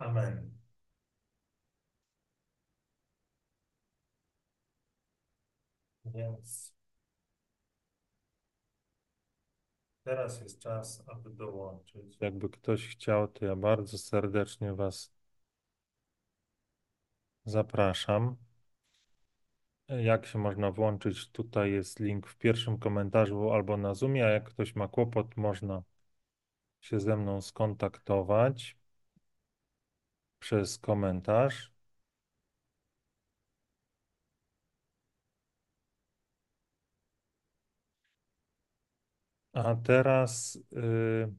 Amen. 0.09 0.51
Więc 6.05 6.73
teraz 10.05 10.41
jest 10.41 10.59
czas, 10.61 11.03
aby 11.07 11.31
dołączyć. 11.31 12.17
Jakby 12.21 12.49
ktoś 12.49 12.89
chciał, 12.89 13.29
to 13.29 13.45
ja 13.45 13.57
bardzo 13.57 13.99
serdecznie 13.99 14.75
Was 14.75 15.13
zapraszam. 17.45 18.37
jak 19.89 20.27
się 20.27 20.39
można 20.39 20.73
włączyć. 20.73 21.31
Tutaj 21.31 21.73
jest 21.73 22.01
link 22.01 22.27
w 22.27 22.37
pierwszym 22.39 22.79
komentarzu 22.79 23.51
albo 23.53 23.77
na 23.77 23.95
Zoomie, 23.95 24.27
a 24.27 24.31
jak 24.31 24.45
ktoś 24.49 24.75
ma 24.77 24.89
kłopot, 24.89 25.37
można 25.37 25.83
się 26.81 27.01
ze 27.01 27.17
mną 27.17 27.43
skontaktować 27.43 28.78
przez 30.41 30.79
komentarz. 30.79 31.73
A 39.53 39.75
teraz 39.77 40.59
yy, 40.73 41.35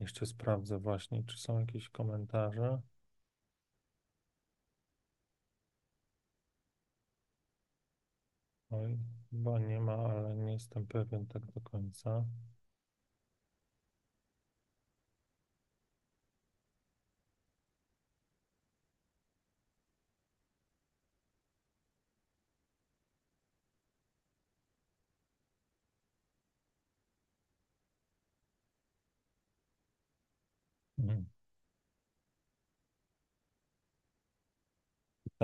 jeszcze 0.00 0.26
sprawdzę 0.26 0.78
właśnie, 0.78 1.24
czy 1.24 1.38
są 1.38 1.58
jakieś 1.60 1.88
komentarze. 1.88 2.80
Oj, 8.70 8.98
chyba 9.30 9.58
nie 9.58 9.80
ma, 9.80 9.92
ale 9.96 10.36
nie 10.36 10.52
jestem 10.52 10.86
pewien 10.86 11.26
tak 11.26 11.46
do 11.46 11.60
końca. 11.60 12.24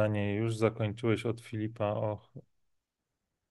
Pytanie 0.01 0.35
już 0.35 0.57
zakończyłeś 0.57 1.27
od 1.27 1.41
Filipa 1.41 1.85
o, 1.85 2.29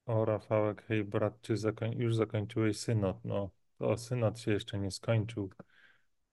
o 0.05 0.25
Rafałek. 0.25 0.85
Hej 0.87 1.03
brat, 1.03 1.41
czy 1.41 1.57
zakoń, 1.57 1.97
już 1.97 2.15
zakończyłeś 2.15 2.79
synod? 2.79 3.25
No, 3.25 3.49
to 3.77 3.97
synod 3.97 4.39
się 4.39 4.51
jeszcze 4.51 4.79
nie 4.79 4.91
skończył. 4.91 5.49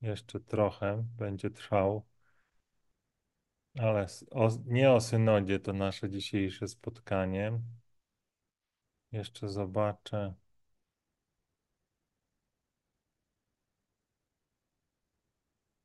Jeszcze 0.02 0.40
trochę 0.40 1.04
będzie 1.18 1.50
trwał. 1.50 2.06
Ale 3.78 4.06
o, 4.30 4.48
nie 4.66 4.92
o 4.92 5.00
synodzie 5.00 5.60
to 5.60 5.72
nasze 5.72 6.10
dzisiejsze 6.10 6.68
spotkanie. 6.68 7.60
Jeszcze 9.12 9.48
zobaczę. 9.48 10.34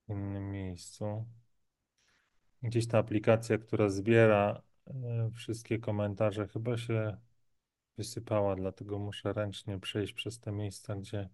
w 0.08 0.12
innym 0.12 0.52
miejscu. 0.52 1.26
Gdzieś 2.64 2.88
ta 2.88 2.98
aplikacja, 2.98 3.58
która 3.58 3.90
zbiera 3.90 4.62
e, 4.88 5.32
wszystkie 5.36 5.80
komentarze, 5.80 6.48
chyba 6.48 6.78
się 6.78 7.18
wysypała, 7.98 8.56
dlatego 8.56 9.00
muszę 9.00 9.34
ręcznie 9.34 9.80
przejść 9.80 10.14
przez 10.14 10.40
te 10.40 10.52
miejsca, 10.52 10.96
gdzie 10.96 11.30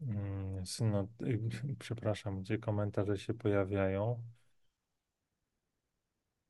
mm, 0.00 0.66
synod, 0.66 1.08
y, 1.22 1.40
przepraszam, 1.78 2.40
gdzie 2.40 2.58
komentarze 2.58 3.18
się 3.18 3.34
pojawiają. 3.34 4.22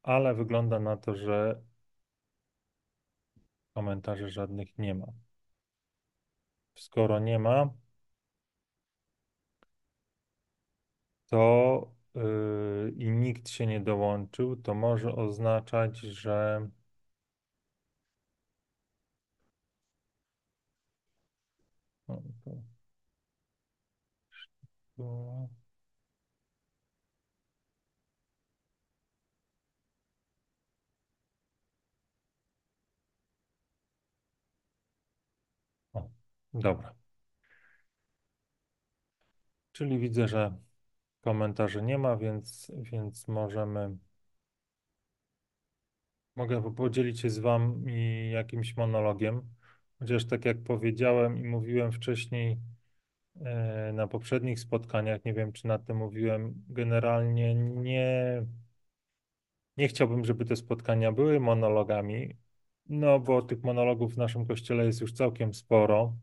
Ale 0.02 0.34
wygląda 0.34 0.78
na 0.80 0.96
to, 0.96 1.14
że 1.14 1.62
komentarzy 3.74 4.28
żadnych 4.28 4.78
nie 4.78 4.94
ma. 4.94 5.06
Skoro 6.74 7.18
nie 7.18 7.38
ma, 7.38 7.70
to 11.30 11.92
yy, 12.14 12.90
i 12.96 13.10
nikt 13.10 13.48
się 13.48 13.66
nie 13.66 13.80
dołączył, 13.80 14.56
to 14.56 14.74
może 14.74 15.14
oznaczać, 15.16 15.98
że. 15.98 16.68
O, 35.94 36.10
dobra. 36.54 36.94
Czyli 39.72 39.98
widzę, 39.98 40.28
że 40.28 40.58
komentarzy 41.20 41.82
nie 41.82 41.98
ma, 41.98 42.16
więc, 42.16 42.72
więc 42.76 43.28
możemy. 43.28 43.96
Mogę 46.36 46.74
podzielić 46.74 47.20
się 47.20 47.30
z 47.30 47.38
Wami 47.38 48.30
jakimś 48.30 48.76
monologiem. 48.76 49.42
Chociaż 49.98 50.24
tak 50.26 50.44
jak 50.44 50.62
powiedziałem 50.62 51.38
i 51.38 51.44
mówiłem 51.44 51.92
wcześniej 51.92 52.58
e, 53.40 53.92
na 53.94 54.06
poprzednich 54.08 54.60
spotkaniach, 54.60 55.24
nie 55.24 55.34
wiem 55.34 55.52
czy 55.52 55.66
na 55.66 55.78
tym 55.78 55.96
mówiłem, 55.96 56.54
generalnie 56.68 57.54
nie, 57.54 58.42
nie 59.76 59.88
chciałbym, 59.88 60.24
żeby 60.24 60.44
te 60.44 60.56
spotkania 60.56 61.12
były 61.12 61.40
monologami, 61.40 62.36
no 62.86 63.20
bo 63.20 63.42
tych 63.42 63.62
monologów 63.62 64.14
w 64.14 64.18
naszym 64.18 64.46
kościele 64.46 64.86
jest 64.86 65.00
już 65.00 65.12
całkiem 65.12 65.54
sporo, 65.54 66.16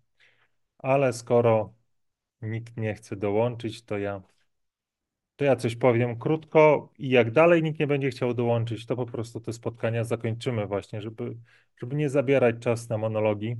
ale 0.77 1.13
skoro 1.13 1.73
nikt 2.41 2.77
nie 2.77 2.95
chce 2.95 3.15
dołączyć, 3.15 3.83
to 3.83 3.97
ja 3.97 4.21
to 5.37 5.45
ja 5.45 5.57
coś 5.57 5.77
powiem 5.77 6.19
krótko 6.19 6.93
i 6.99 7.09
jak 7.09 7.31
dalej 7.31 7.63
nikt 7.63 7.79
nie 7.79 7.87
będzie 7.87 8.09
chciał 8.11 8.33
dołączyć, 8.35 8.87
to 8.87 8.97
po 8.97 9.07
prostu 9.07 9.41
te 9.41 9.53
spotkania 9.53 10.03
zakończymy 10.03 10.67
właśnie, 10.67 11.01
żeby, 11.01 11.37
żeby 11.77 11.95
nie 11.95 12.09
zabierać 12.09 12.55
czas 12.61 12.89
na 12.89 12.97
monologi, 12.97 13.57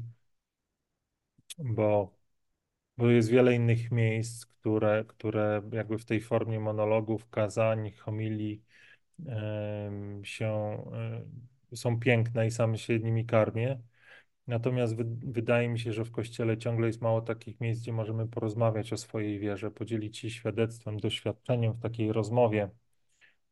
bo, 1.59 2.13
bo 2.97 3.09
jest 3.09 3.29
wiele 3.29 3.55
innych 3.55 3.91
miejsc, 3.91 4.45
które, 4.47 5.05
które 5.09 5.63
jakby 5.73 5.97
w 5.97 6.05
tej 6.05 6.21
formie 6.21 6.59
monologów, 6.59 7.29
kazań, 7.29 7.91
homilii 7.91 8.63
em, 9.27 10.25
się, 10.25 10.47
em, 11.71 11.77
są 11.77 11.99
piękne 11.99 12.47
i 12.47 12.51
sam 12.51 12.77
się 12.77 12.99
nimi 12.99 13.25
karmię. 13.25 13.79
Natomiast 14.47 14.95
wy, 14.95 15.05
wydaje 15.23 15.69
mi 15.69 15.79
się, 15.79 15.93
że 15.93 16.05
w 16.05 16.11
Kościele 16.11 16.57
ciągle 16.57 16.87
jest 16.87 17.01
mało 17.01 17.21
takich 17.21 17.59
miejsc, 17.61 17.81
gdzie 17.81 17.93
możemy 17.93 18.27
porozmawiać 18.27 18.93
o 18.93 18.97
swojej 18.97 19.39
wierze, 19.39 19.71
podzielić 19.71 20.17
się 20.17 20.29
świadectwem, 20.29 20.97
doświadczeniem 20.99 21.73
w 21.73 21.79
takiej 21.79 22.11
rozmowie, 22.13 22.69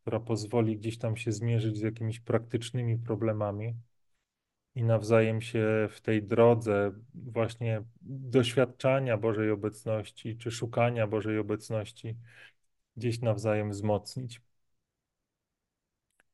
która 0.01 0.19
pozwoli 0.19 0.77
gdzieś 0.77 0.97
tam 0.97 1.17
się 1.17 1.31
zmierzyć 1.31 1.77
z 1.77 1.81
jakimiś 1.81 2.19
praktycznymi 2.19 2.97
problemami 2.97 3.75
i 4.75 4.84
nawzajem 4.84 5.41
się 5.41 5.88
w 5.91 6.01
tej 6.01 6.23
drodze 6.23 6.91
właśnie 7.13 7.84
doświadczania 8.01 9.17
Bożej 9.17 9.51
obecności 9.51 10.38
czy 10.38 10.51
szukania 10.51 11.08
Bożej 11.08 11.38
obecności 11.39 12.17
gdzieś 12.97 13.21
nawzajem 13.21 13.71
wzmocnić. 13.71 14.41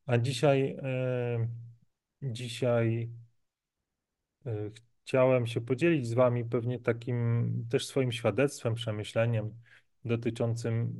A 0.05 0.17
dzisiaj, 0.17 0.77
e, 0.83 1.47
dzisiaj 2.21 3.09
Chciałem 5.03 5.47
się 5.47 5.61
podzielić 5.61 6.07
z 6.07 6.13
Wami 6.13 6.45
pewnie 6.45 6.79
takim 6.79 7.67
też 7.69 7.85
swoim 7.85 8.11
świadectwem, 8.11 8.75
przemyśleniem 8.75 9.53
dotyczącym 10.05 10.99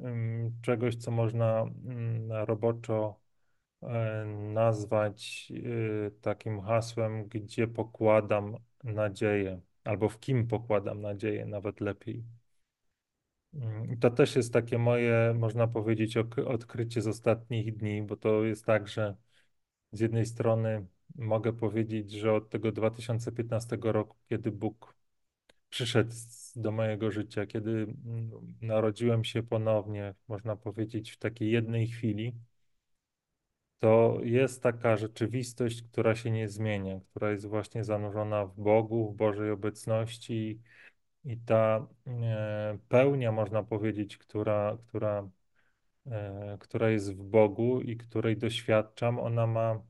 czegoś, 0.62 0.96
co 0.96 1.12
można 1.12 1.62
mm, 1.62 2.32
roboczo 2.32 3.20
e, 3.84 4.26
nazwać 4.54 5.52
e, 6.08 6.12
takim 6.12 6.62
hasłem, 6.62 7.28
gdzie 7.28 7.68
pokładam 7.68 8.58
nadzieję, 8.84 9.62
albo 9.84 10.10
w 10.10 10.20
kim 10.20 10.48
pokładam 10.48 11.02
nadzieję, 11.02 11.46
nawet 11.46 11.82
lepiej. 11.82 12.24
Mm, 13.54 14.00
To 14.00 14.10
też 14.12 14.36
jest 14.36 14.54
takie 14.54 14.78
moje, 14.78 15.34
można 15.40 15.68
powiedzieć, 15.68 16.18
odkrycie 16.48 17.02
z 17.02 17.08
ostatnich 17.08 17.78
dni, 17.78 18.02
bo 18.04 18.18
to 18.18 18.44
jest 18.44 18.66
tak, 18.66 18.88
że 18.88 19.16
z 19.92 20.00
jednej 20.00 20.26
strony 20.26 20.88
mogę 21.16 21.54
powiedzieć, 21.54 22.12
że 22.12 22.34
od 22.34 22.50
tego 22.50 22.72
2015 22.72 23.78
roku, 23.82 24.18
kiedy 24.30 24.52
Bóg 24.52 24.96
przyszedł 25.70 26.12
do 26.56 26.72
mojego 26.72 27.12
życia, 27.12 27.46
kiedy 27.46 27.72
mm, 27.72 28.32
narodziłem 28.62 29.24
się 29.24 29.44
ponownie, 29.44 30.14
można 30.28 30.56
powiedzieć, 30.56 31.12
w 31.12 31.18
takiej 31.18 31.52
jednej 31.52 31.88
chwili, 31.88 32.34
to 33.80 34.20
jest 34.24 34.64
taka 34.64 34.98
rzeczywistość, 34.98 35.84
która 35.84 36.16
się 36.16 36.32
nie 36.32 36.50
zmienia, 36.50 37.00
która 37.10 37.32
jest 37.32 37.48
właśnie 37.48 37.84
zanurzona 37.84 38.46
w 38.46 38.60
Bogu, 38.60 39.12
w 39.12 39.16
Bożej 39.16 39.52
obecności 39.52 40.62
i 41.24 41.38
ta 41.38 41.88
e, 42.08 42.78
pełnia, 42.90 43.32
można 43.32 43.64
powiedzieć, 43.64 44.18
która, 44.18 44.78
która, 44.88 45.30
e, 46.08 46.58
która 46.60 46.90
jest 46.90 47.14
w 47.16 47.24
Bogu 47.24 47.82
i 47.82 47.98
której 47.98 48.38
doświadczam, 48.38 49.20
ona 49.20 49.48
ma 49.48 49.82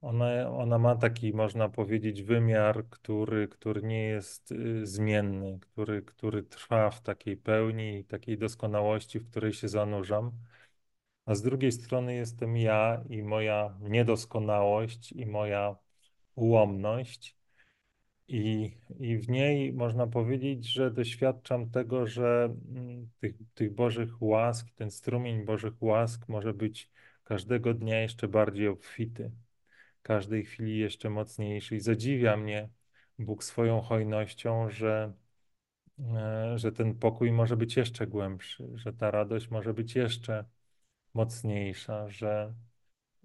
Ona, 0.00 0.50
ona 0.50 0.78
ma 0.78 0.96
taki, 0.96 1.32
można 1.32 1.68
powiedzieć, 1.68 2.22
wymiar, 2.22 2.88
który, 2.90 3.48
który 3.48 3.82
nie 3.82 4.02
jest 4.04 4.52
y, 4.52 4.86
zmienny, 4.86 5.58
który, 5.60 6.02
który 6.02 6.42
trwa 6.42 6.90
w 6.90 7.02
takiej 7.02 7.36
pełni 7.36 7.98
i 7.98 8.04
takiej 8.04 8.38
doskonałości, 8.38 9.18
w 9.18 9.30
której 9.30 9.52
się 9.52 9.68
zanurzam. 9.68 10.32
a 11.26 11.34
z 11.34 11.42
drugiej 11.42 11.72
strony 11.72 12.14
jestem 12.14 12.56
ja 12.56 13.04
i 13.10 13.22
moja 13.22 13.78
niedoskonałość 13.80 15.12
i 15.12 15.26
moja 15.26 15.76
ułomność. 16.34 17.36
I, 18.28 18.72
I 19.00 19.18
w 19.18 19.28
niej 19.28 19.72
można 19.72 20.06
powiedzieć, 20.06 20.66
że 20.72 20.90
doświadczam 20.90 21.70
tego, 21.70 22.06
że 22.06 22.54
mm, 22.70 23.10
tych, 23.20 23.34
tych 23.54 23.74
Bożych 23.74 24.22
łask, 24.22 24.70
ten 24.76 24.90
strumień 24.90 25.44
Bożych 25.44 25.82
łask 25.82 26.28
może 26.28 26.54
być 26.54 26.90
każdego 27.24 27.74
dnia 27.74 28.00
jeszcze 28.00 28.28
bardziej 28.28 28.68
obfity, 28.68 29.30
każdej 30.08 30.44
chwili 30.44 30.78
jeszcze 30.78 31.10
mocniejszy. 31.10 31.76
I 31.76 31.80
zadziwia 31.80 32.36
mnie 32.36 32.68
Bóg 33.18 33.44
swoją 33.44 33.80
hojnością, 33.80 34.70
że, 34.70 35.12
e, 36.00 36.58
że 36.58 36.72
ten 36.72 36.94
pokój 36.94 37.32
może 37.32 37.56
być 37.56 37.76
jeszcze 37.76 38.06
głębszy, 38.06 38.68
że 38.74 38.92
ta 38.92 39.10
radość 39.10 39.50
może 39.50 39.74
być 39.74 39.94
jeszcze 39.94 40.44
mocniejsza, 41.14 42.08
że, 42.08 42.54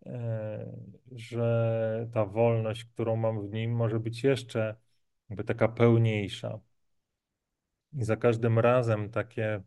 e, 0.06 0.78
że 1.12 2.10
ta 2.14 2.26
wolność, 2.26 2.86
którą 2.86 3.16
mam 3.16 3.48
w 3.48 3.52
nim, 3.52 3.72
może 3.76 4.00
być 4.00 4.24
jeszcze 4.24 4.76
jakby 5.30 5.44
taka 5.44 5.68
pełniejsza. 5.68 6.60
I 7.94 8.04
za 8.04 8.18
każdym 8.18 8.60
razem 8.60 9.10
takie 9.10 9.62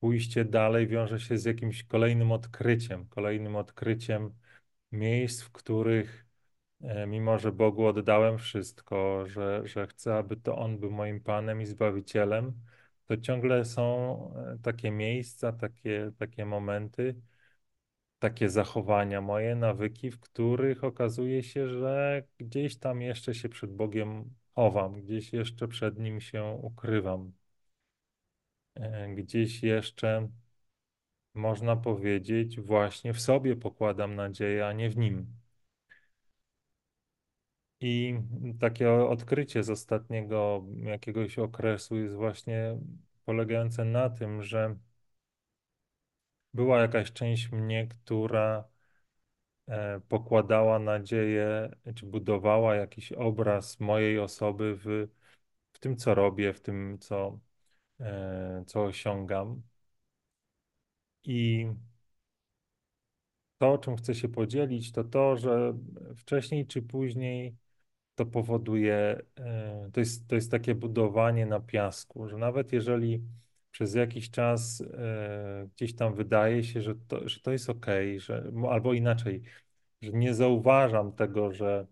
pójście 0.00 0.44
dalej 0.44 0.86
wiąże 0.86 1.20
się 1.20 1.38
z 1.38 1.44
jakimś 1.44 1.84
kolejnym 1.84 2.32
odkryciem, 2.32 3.06
kolejnym 3.08 3.56
odkryciem 3.56 4.34
miejsc, 4.92 5.42
w 5.42 5.52
których 5.52 6.25
mimo, 7.06 7.38
że 7.38 7.52
Bogu 7.52 7.86
oddałem 7.86 8.38
wszystko, 8.38 9.26
że, 9.26 9.62
że 9.66 9.86
chcę, 9.86 10.14
aby 10.14 10.36
to 10.36 10.56
On 10.58 10.78
był 10.78 10.90
moim 10.90 11.20
Panem 11.20 11.60
i 11.62 11.66
Zbawicielem, 11.66 12.52
to 13.06 13.16
ciągle 13.16 13.64
są 13.64 13.84
e, 14.36 14.58
takie 14.62 14.90
miejsca, 14.90 15.52
takie, 15.52 16.12
takie 16.18 16.46
momenty, 16.46 17.14
takie 18.18 18.48
zachowania 18.50 19.20
moje, 19.20 19.54
nawyki, 19.56 20.10
w 20.10 20.20
których 20.20 20.84
okazuje 20.84 21.42
się, 21.42 21.68
że 21.68 22.22
gdzieś 22.38 22.78
tam 22.78 23.02
jeszcze 23.02 23.34
się 23.34 23.48
przed 23.48 23.72
Bogiem 23.76 24.34
chowam, 24.54 25.02
gdzieś 25.02 25.32
jeszcze 25.32 25.68
przed 25.68 25.98
Nim 25.98 26.20
się 26.20 26.44
ukrywam. 26.62 27.32
E, 28.74 29.14
gdzieś 29.14 29.62
jeszcze, 29.62 30.28
można 31.34 31.76
powiedzieć, 31.76 32.60
właśnie 32.60 33.12
w 33.12 33.20
sobie 33.20 33.56
pokładam 33.56 34.14
nadzieję, 34.14 34.66
a 34.66 34.72
nie 34.72 34.90
w 34.90 34.96
Nim. 34.96 35.26
I 37.80 38.14
takie 38.60 38.92
odkrycie 38.92 39.62
z 39.64 39.70
ostatniego 39.70 40.64
jakiegoś 40.82 41.38
okresu 41.38 41.96
jest 41.96 42.14
właśnie 42.14 42.78
polegające 43.24 43.84
na 43.84 44.10
tym, 44.10 44.42
że 44.42 44.76
była 46.54 46.80
jakaś 46.80 47.12
część 47.12 47.52
mnie, 47.52 47.86
która 47.88 48.64
e, 49.68 50.00
pokładała 50.08 50.78
nadzieję, 50.78 51.70
czy 51.94 52.06
budowała 52.06 52.74
jakiś 52.74 53.12
obraz 53.12 53.80
mojej 53.80 54.18
osoby 54.18 54.76
w, 54.76 55.08
w 55.72 55.78
tym, 55.78 55.96
co 55.96 56.14
robię, 56.14 56.52
w 56.54 56.60
tym, 56.60 56.98
co, 57.00 57.40
e, 58.00 58.64
co 58.66 58.84
osiągam. 58.84 59.62
I 61.24 61.66
to, 63.58 63.72
o 63.72 63.78
czym 63.78 63.96
chcę 63.96 64.14
się 64.14 64.28
podzielić, 64.28 64.92
to 64.92 65.04
to, 65.04 65.36
że 65.36 65.74
wcześniej 66.16 66.66
czy 66.66 66.82
później 66.82 67.56
to 68.16 68.26
powoduje, 68.26 69.22
e, 69.38 69.90
to 69.92 70.00
jest, 70.00 70.28
to 70.28 70.34
jest 70.34 70.50
takie 70.50 70.74
budowanie 70.74 71.46
na 71.46 71.60
piasku, 71.60 72.28
że 72.28 72.36
nawet 72.36 72.72
jeżeli 72.72 73.22
przez 73.70 73.94
jakiś 73.94 74.30
czas 74.30 74.80
e, 74.80 75.68
gdzieś 75.76 75.94
tam 75.96 76.14
wydaje 76.14 76.64
się, 76.64 76.82
że 76.82 76.94
to, 77.08 77.28
że 77.28 77.40
to 77.40 77.52
jest 77.52 77.70
ok, 77.70 77.86
że, 78.18 78.52
albo 78.70 78.94
inaczej, 78.94 79.42
że 80.02 80.12
nie 80.12 80.34
zauważam 80.34 81.12
tego, 81.12 81.52
że, 81.52 81.86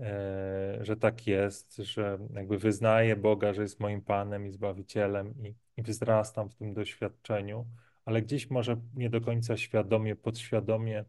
e, 0.00 0.78
że 0.84 0.96
tak 0.96 1.26
jest, 1.26 1.76
że 1.76 2.18
jakby 2.34 2.58
wyznaję 2.58 3.16
Boga, 3.16 3.54
że 3.54 3.62
jest 3.62 3.80
moim 3.80 4.02
Panem 4.02 4.46
i 4.46 4.50
Zbawicielem 4.50 5.34
i, 5.46 5.54
i 5.76 5.82
wzrastam 5.82 6.50
w 6.50 6.54
tym 6.54 6.74
doświadczeniu, 6.74 7.66
ale 8.04 8.22
gdzieś 8.22 8.50
może 8.50 8.76
nie 8.94 9.10
do 9.10 9.20
końca 9.20 9.56
świadomie, 9.56 10.16
podświadomie 10.16 11.04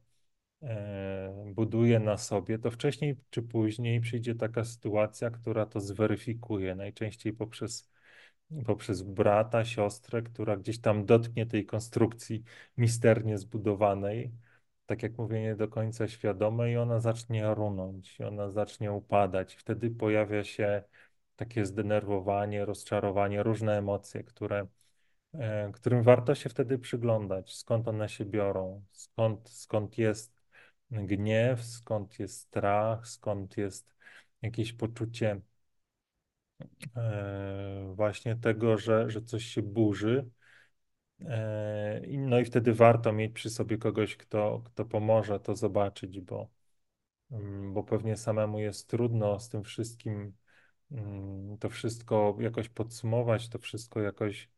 e, 0.63 1.45
buduję 1.56 1.99
na 1.99 2.17
sobie, 2.17 2.60
to 2.60 2.71
wcześniej 2.71 3.17
czy 3.30 3.41
później 3.43 4.02
przyjdzie 4.02 4.36
taka 4.36 4.63
sytuacja, 4.63 5.30
która 5.30 5.65
to 5.65 5.80
zweryfikuje, 5.80 6.76
najczęściej 6.76 7.34
poprzez 7.34 7.93
poprzez 8.65 9.02
brata, 9.02 9.65
siostrę, 9.65 10.21
która 10.21 10.58
gdzieś 10.58 10.82
tam 10.82 11.06
dotknie 11.06 11.45
tej 11.45 11.65
konstrukcji 11.65 12.43
misternie 12.78 13.38
zbudowanej, 13.38 14.32
tak 14.86 15.04
jak 15.04 15.17
mówię, 15.17 15.41
nie 15.41 15.56
do 15.56 15.67
końca 15.67 16.08
świadome 16.08 16.71
i 16.71 16.78
ona 16.78 16.99
zacznie 16.99 17.54
runąć, 17.56 18.21
ona 18.21 18.49
zacznie 18.49 18.91
upadać. 18.91 19.56
Wtedy 19.56 19.91
pojawia 19.91 20.43
się 20.43 20.84
takie 21.36 21.65
zdenerwowanie, 21.65 22.65
rozczarowanie, 22.65 23.43
różne 23.43 23.78
emocje, 23.78 24.23
które, 24.23 24.67
e, 25.34 25.71
którym 25.73 26.04
warto 26.04 26.36
się 26.36 26.49
wtedy 26.49 26.80
przyglądać, 26.80 27.56
skąd 27.56 27.88
one 27.88 28.10
się 28.10 28.26
biorą, 28.26 28.84
skąd, 28.91 29.49
skąd 29.49 29.97
jest 29.97 30.33
gniew, 30.93 31.63
skąd 31.63 32.19
jest 32.19 32.39
strach, 32.39 33.08
skąd 33.08 33.58
jest 33.58 33.95
jakieś 34.41 34.73
poczucie 34.73 35.41
E, 36.95 37.93
właśnie 37.95 38.36
tego, 38.36 38.77
że, 38.77 39.10
że 39.10 39.21
coś 39.21 39.45
się 39.45 39.62
burzy. 39.62 40.29
E, 41.21 42.01
no 42.08 42.39
i 42.39 42.45
wtedy 42.45 42.73
warto 42.73 43.13
mieć 43.13 43.34
przy 43.34 43.49
sobie 43.49 43.77
kogoś, 43.77 44.17
kto, 44.17 44.62
kto 44.65 44.86
pomoże 44.86 45.39
to 45.39 45.56
zobaczyć, 45.56 46.21
bo, 46.21 46.49
mm, 47.32 47.73
bo 47.73 47.84
pewnie 47.84 48.17
samemu 48.17 48.60
jest 48.60 48.89
trudno 48.89 49.39
z 49.39 49.49
tym 49.49 49.63
wszystkim 49.63 50.34
mm, 50.91 51.58
to 51.58 51.69
wszystko 51.69 52.38
jakoś 52.39 52.69
podsumować, 52.69 53.49
to 53.49 53.60
wszystko 53.60 54.01
jakoś 54.01 54.49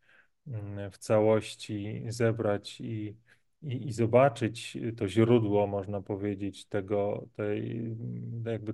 mm, 0.47 0.91
w 0.91 0.97
całości 0.97 2.05
zebrać 2.09 2.81
i, 2.81 3.17
i, 3.65 3.87
i 3.87 3.91
zobaczyć 3.91 4.77
to 4.97 5.07
źródło, 5.07 5.67
można 5.67 6.01
powiedzieć, 6.01 6.65
tego, 6.65 7.25
tej, 7.35 7.95
jakby 8.45 8.73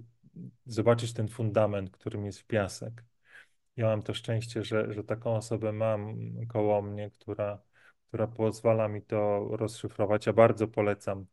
zobaczyć 0.65 1.13
ten 1.13 1.27
fundament, 1.27 1.91
którym 1.91 2.25
jest 2.25 2.43
piasek. 2.47 3.04
Ja 3.77 3.86
mam 3.86 4.01
to 4.01 4.13
szczęście, 4.13 4.63
że, 4.63 4.93
że 4.93 5.04
taką 5.04 5.36
osobę 5.36 5.71
mam 5.71 6.17
koło 6.47 6.82
mnie, 6.82 7.12
która, 7.12 7.62
która 8.08 8.27
pozwala 8.27 8.88
mi 8.88 9.01
to 9.01 9.47
rozszyfrować. 9.51 10.25
Ja 10.25 10.34
bardzo 10.34 10.67
polecam 10.67 11.25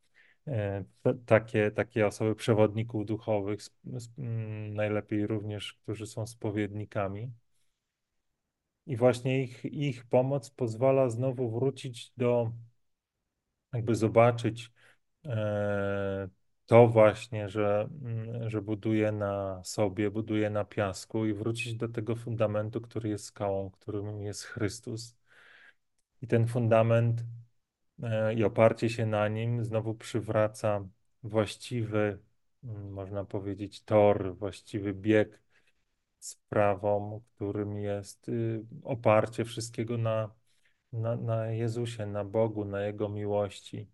e, 0.46 0.84
takie, 1.26 1.70
takie 1.70 2.06
osoby 2.06 2.34
przewodników 2.34 3.06
duchowych, 3.06 3.60
mm, 4.18 4.74
najlepiej 4.74 5.26
również, 5.26 5.74
którzy 5.74 6.06
są 6.06 6.26
spowiednikami. 6.26 7.32
I 8.86 8.96
właśnie 8.96 9.42
ich, 9.42 9.64
ich 9.64 10.06
pomoc 10.06 10.50
pozwala 10.50 11.10
znowu 11.10 11.50
wrócić 11.50 12.12
do, 12.16 12.52
jakby 13.72 13.94
zobaczyć 13.94 14.72
e, 15.24 16.28
to 16.66 16.88
właśnie, 16.88 17.48
że, 17.48 17.88
mm, 18.02 18.50
że 18.50 18.62
buduje 18.62 19.12
na 19.12 19.64
sobie, 19.64 20.10
buduje 20.10 20.50
na 20.50 20.64
piasku 20.64 21.26
i 21.26 21.34
wrócić 21.34 21.74
do 21.74 21.88
tego 21.88 22.16
fundamentu, 22.16 22.80
który 22.80 23.08
jest 23.08 23.24
skałą, 23.24 23.70
którym 23.70 24.22
jest 24.22 24.44
Chrystus. 24.44 25.16
I 26.22 26.26
ten 26.26 26.46
fundament 26.46 27.24
e, 28.02 28.34
i 28.34 28.44
oparcie 28.44 28.90
się 28.90 29.06
na 29.06 29.28
nim 29.28 29.64
znowu 29.64 29.94
przywraca 29.94 30.88
właściwy, 31.22 32.18
mm, 32.64 32.92
można 32.92 33.24
powiedzieć, 33.24 33.82
tor, 33.84 34.36
właściwy 34.36 34.94
bieg 34.94 35.40
sprawom, 36.18 37.20
którym 37.34 37.78
jest 37.78 38.28
y, 38.28 38.64
oparcie 38.82 39.44
wszystkiego 39.44 39.98
na, 39.98 40.30
na, 40.92 41.16
na 41.16 41.46
Jezusie, 41.46 42.06
na 42.06 42.24
Bogu, 42.24 42.64
na 42.64 42.80
Jego 42.82 43.08
miłości. 43.08 43.88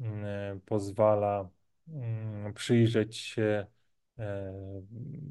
Mm, 0.00 0.60
pozwala 0.60 1.50
Mm, 1.88 2.54
przyjrzeć 2.54 3.16
się 3.16 3.66
e, 4.18 4.52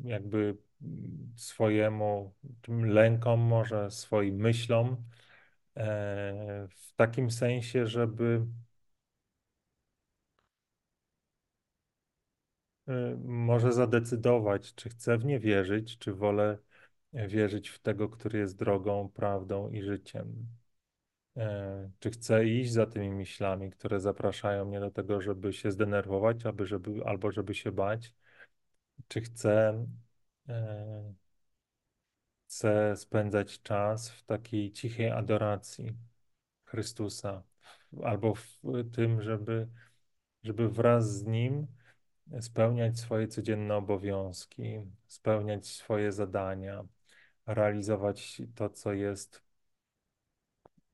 jakby 0.03 0.57
swojemu 1.35 2.33
lękom, 2.69 3.39
może 3.39 3.91
swoim 3.91 4.35
myślom, 4.35 4.97
e, 5.77 6.67
w 6.69 6.93
takim 6.95 7.31
sensie, 7.31 7.87
żeby 7.87 8.41
e, 12.87 13.15
może 13.25 13.73
zadecydować, 13.73 14.73
czy 14.75 14.89
chcę 14.89 15.17
w 15.17 15.25
nie 15.25 15.39
wierzyć, 15.39 15.97
czy 15.97 16.13
wolę 16.13 16.57
wierzyć 17.13 17.69
w 17.69 17.79
tego, 17.79 18.09
który 18.09 18.39
jest 18.39 18.57
drogą, 18.57 19.09
prawdą 19.09 19.69
i 19.71 19.81
życiem. 19.83 20.47
E, 21.37 21.89
czy 21.99 22.11
chcę 22.11 22.45
iść 22.45 22.71
za 22.71 22.85
tymi 22.85 23.09
myślami, 23.11 23.71
które 23.71 23.99
zapraszają 23.99 24.65
mnie 24.65 24.79
do 24.79 24.91
tego, 24.91 25.21
żeby 25.21 25.53
się 25.53 25.71
zdenerwować, 25.71 26.45
albo 26.45 26.65
żeby, 26.65 27.05
albo 27.05 27.31
żeby 27.31 27.55
się 27.55 27.71
bać? 27.71 28.13
Czy 29.07 29.21
chcę, 29.21 29.85
e, 30.49 31.13
chcę 32.47 32.95
spędzać 32.95 33.61
czas 33.61 34.09
w 34.09 34.23
takiej 34.23 34.71
cichej 34.71 35.11
adoracji 35.11 35.95
Chrystusa, 36.65 37.43
albo 38.03 38.35
w 38.35 38.59
tym, 38.93 39.21
żeby, 39.21 39.67
żeby 40.43 40.69
wraz 40.69 41.13
z 41.13 41.25
Nim 41.25 41.67
spełniać 42.41 42.99
swoje 42.99 43.27
codzienne 43.27 43.75
obowiązki, 43.75 44.81
spełniać 45.07 45.67
swoje 45.67 46.11
zadania, 46.11 46.83
realizować 47.45 48.41
to, 48.55 48.69
co 48.69 48.93
jest 48.93 49.44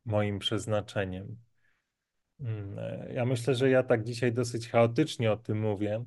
moim 0.05 0.39
przeznaczeniem. 0.39 1.37
Mm, 2.39 2.79
e, 2.79 3.13
ja 3.13 3.25
myślę, 3.25 3.55
że 3.55 3.69
ja 3.69 3.83
tak 3.83 4.03
dzisiaj 4.03 4.33
dosyć 4.33 4.69
chaotycznie 4.69 5.31
o 5.31 5.37
tym 5.37 5.59
mówię 5.59 6.05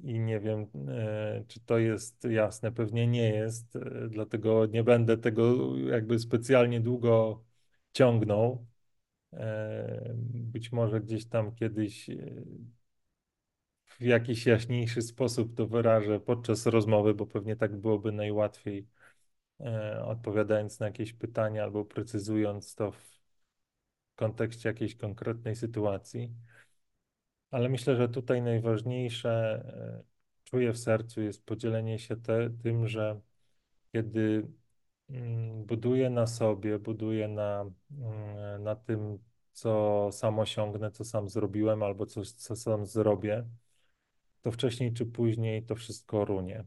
i 0.00 0.20
nie 0.20 0.40
wiem, 0.40 0.66
e, 0.88 1.44
czy 1.48 1.60
to 1.60 1.78
jest 1.78 2.24
jasne. 2.24 2.72
Pewnie 2.72 3.06
nie 3.06 3.30
jest, 3.30 3.76
e, 3.76 4.08
dlatego 4.08 4.66
nie 4.66 4.84
będę 4.84 5.18
tego 5.18 5.76
jakby 5.78 6.18
specjalnie 6.18 6.80
długo 6.80 7.44
ciągnął. 7.92 8.66
Być 10.24 10.72
może 10.72 11.00
gdzieś 11.00 11.26
tam 11.26 11.54
kiedyś 11.54 12.10
w 13.86 14.02
jakiś 14.02 14.46
jaśniejszy 14.46 15.02
sposób 15.02 15.54
to 15.56 15.66
wyrażę 15.66 16.20
podczas 16.20 16.66
rozmowy, 16.66 17.14
bo 17.14 17.26
pewnie 17.26 17.56
tak 17.56 17.76
byłoby 17.76 18.12
najłatwiej, 18.12 18.86
odpowiadając 20.04 20.80
na 20.80 20.86
jakieś 20.86 21.12
pytania 21.12 21.62
albo 21.62 21.84
precyzując 21.84 22.74
to 22.74 22.92
w 22.92 23.20
kontekście 24.16 24.68
jakiejś 24.68 24.96
konkretnej 24.96 25.56
sytuacji. 25.56 26.34
Ale 27.50 27.68
myślę, 27.68 27.96
że 27.96 28.08
tutaj 28.08 28.42
najważniejsze 28.42 29.30
e, 29.30 30.04
czuję 30.44 30.72
w 30.72 30.78
sercu 30.78 31.22
jest 31.22 31.44
podzielenie 31.46 31.98
się 31.98 32.16
te, 32.16 32.50
tym, 32.62 32.88
że 32.88 33.20
kiedy 33.92 34.48
mm, 35.10 35.64
buduję 35.64 36.10
na 36.10 36.26
sobie, 36.26 36.78
buduję 36.78 37.28
na, 37.28 37.70
mm, 37.98 38.62
na 38.62 38.76
tym, 38.76 39.18
co 39.52 40.08
sam 40.12 40.38
osiągnę, 40.38 40.90
co 40.90 41.04
sam 41.04 41.28
zrobiłem 41.28 41.82
albo 41.82 42.06
coś, 42.06 42.32
co 42.32 42.56
sam 42.56 42.86
zrobię, 42.86 43.44
to 44.42 44.52
wcześniej 44.52 44.92
czy 44.92 45.06
później 45.06 45.62
to 45.66 45.76
wszystko 45.76 46.24
runie. 46.24 46.64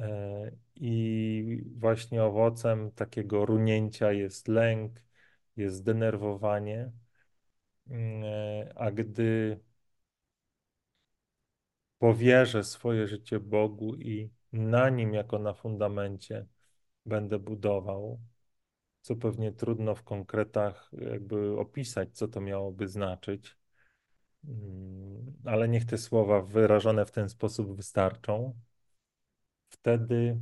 E, 0.00 0.52
I 0.76 1.62
właśnie 1.78 2.24
owocem 2.24 2.90
takiego 2.92 3.46
runięcia 3.46 4.12
jest 4.12 4.48
lęk, 4.48 5.02
jest 5.56 5.76
zdenerwowanie, 5.76 6.92
mm, 7.90 8.24
e, 8.24 8.72
a 8.76 8.90
gdy 8.90 9.60
powierzę 11.98 12.64
swoje 12.64 13.08
życie 13.08 13.40
Bogu 13.40 13.94
i 13.96 14.30
na 14.52 14.88
nim 14.90 15.14
jako 15.14 15.38
na 15.38 15.54
fundamencie 15.54 16.46
będę 17.06 17.38
budował, 17.38 18.20
co 19.02 19.16
pewnie 19.16 19.52
trudno 19.52 19.94
w 19.94 20.02
konkretach 20.04 20.90
jakby 21.12 21.58
opisać, 21.60 22.16
co 22.18 22.28
to 22.28 22.40
miałoby 22.40 22.88
znaczyć, 22.88 23.56
mm, 24.48 25.34
ale 25.46 25.68
niech 25.68 25.86
te 25.86 25.98
słowa 25.98 26.42
wyrażone 26.42 27.06
w 27.06 27.10
ten 27.12 27.28
sposób 27.28 27.76
wystarczą. 27.76 28.54
Wtedy 29.70 30.36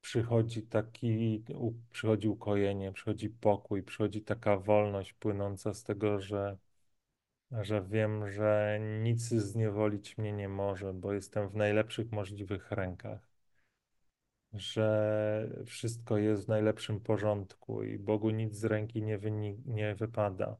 przychodzi 0.00 0.62
taki, 0.62 1.44
przychodzi 1.90 2.28
ukojenie, 2.28 2.92
przychodzi 2.92 3.30
pokój, 3.30 3.82
przychodzi 3.82 4.22
taka 4.22 4.56
wolność 4.56 5.12
płynąca 5.12 5.74
z 5.74 5.82
tego, 5.84 6.20
że, 6.20 6.58
że 7.52 7.82
wiem, 7.82 8.30
że 8.30 8.78
nic 9.02 9.22
zniewolić 9.28 10.18
mnie 10.18 10.32
nie 10.32 10.48
może, 10.48 10.94
bo 10.94 11.12
jestem 11.12 11.48
w 11.48 11.56
najlepszych 11.56 12.12
możliwych 12.12 12.70
rękach, 12.72 13.28
że 14.52 15.48
wszystko 15.66 16.18
jest 16.18 16.44
w 16.44 16.48
najlepszym 16.48 17.00
porządku 17.00 17.82
i 17.82 17.98
Bogu 17.98 18.30
nic 18.30 18.54
z 18.56 18.64
ręki 18.64 19.02
nie, 19.02 19.18
wynik, 19.18 19.56
nie 19.66 19.94
wypada. 19.94 20.56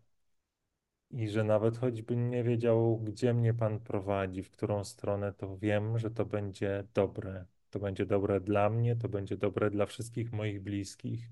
I 1.10 1.28
że 1.28 1.44
nawet 1.44 1.78
choćbym 1.78 2.30
nie 2.30 2.44
wiedział, 2.44 2.98
gdzie 2.98 3.34
mnie 3.34 3.54
Pan 3.54 3.80
prowadzi, 3.80 4.42
w 4.42 4.50
którą 4.50 4.84
stronę, 4.84 5.32
to 5.32 5.56
wiem, 5.58 5.98
że 5.98 6.10
to 6.10 6.26
będzie 6.26 6.84
dobre, 6.94 7.44
to 7.70 7.78
będzie 7.78 8.06
dobre 8.06 8.40
dla 8.40 8.70
mnie, 8.70 8.96
to 8.96 9.08
będzie 9.08 9.36
dobre 9.36 9.70
dla 9.70 9.86
wszystkich 9.86 10.32
moich 10.32 10.62
bliskich. 10.62 11.30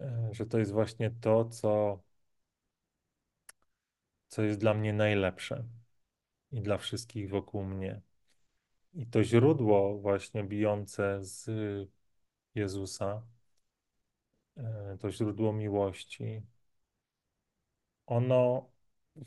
E, 0.00 0.28
że 0.32 0.46
to 0.46 0.58
jest 0.58 0.72
właśnie 0.72 1.10
to, 1.10 1.44
co, 1.44 2.02
co 4.28 4.42
jest 4.42 4.60
dla 4.60 4.74
mnie 4.74 4.92
najlepsze 4.92 5.64
i 6.52 6.60
dla 6.62 6.78
wszystkich 6.78 7.30
wokół 7.30 7.64
mnie. 7.64 8.00
I 8.94 9.06
to 9.06 9.24
źródło 9.24 9.98
właśnie 9.98 10.44
bijące 10.44 11.24
z 11.24 11.50
Jezusa, 12.54 13.22
e, 14.56 14.96
to 15.00 15.10
źródło 15.10 15.52
miłości, 15.52 16.42
ono 18.06 18.70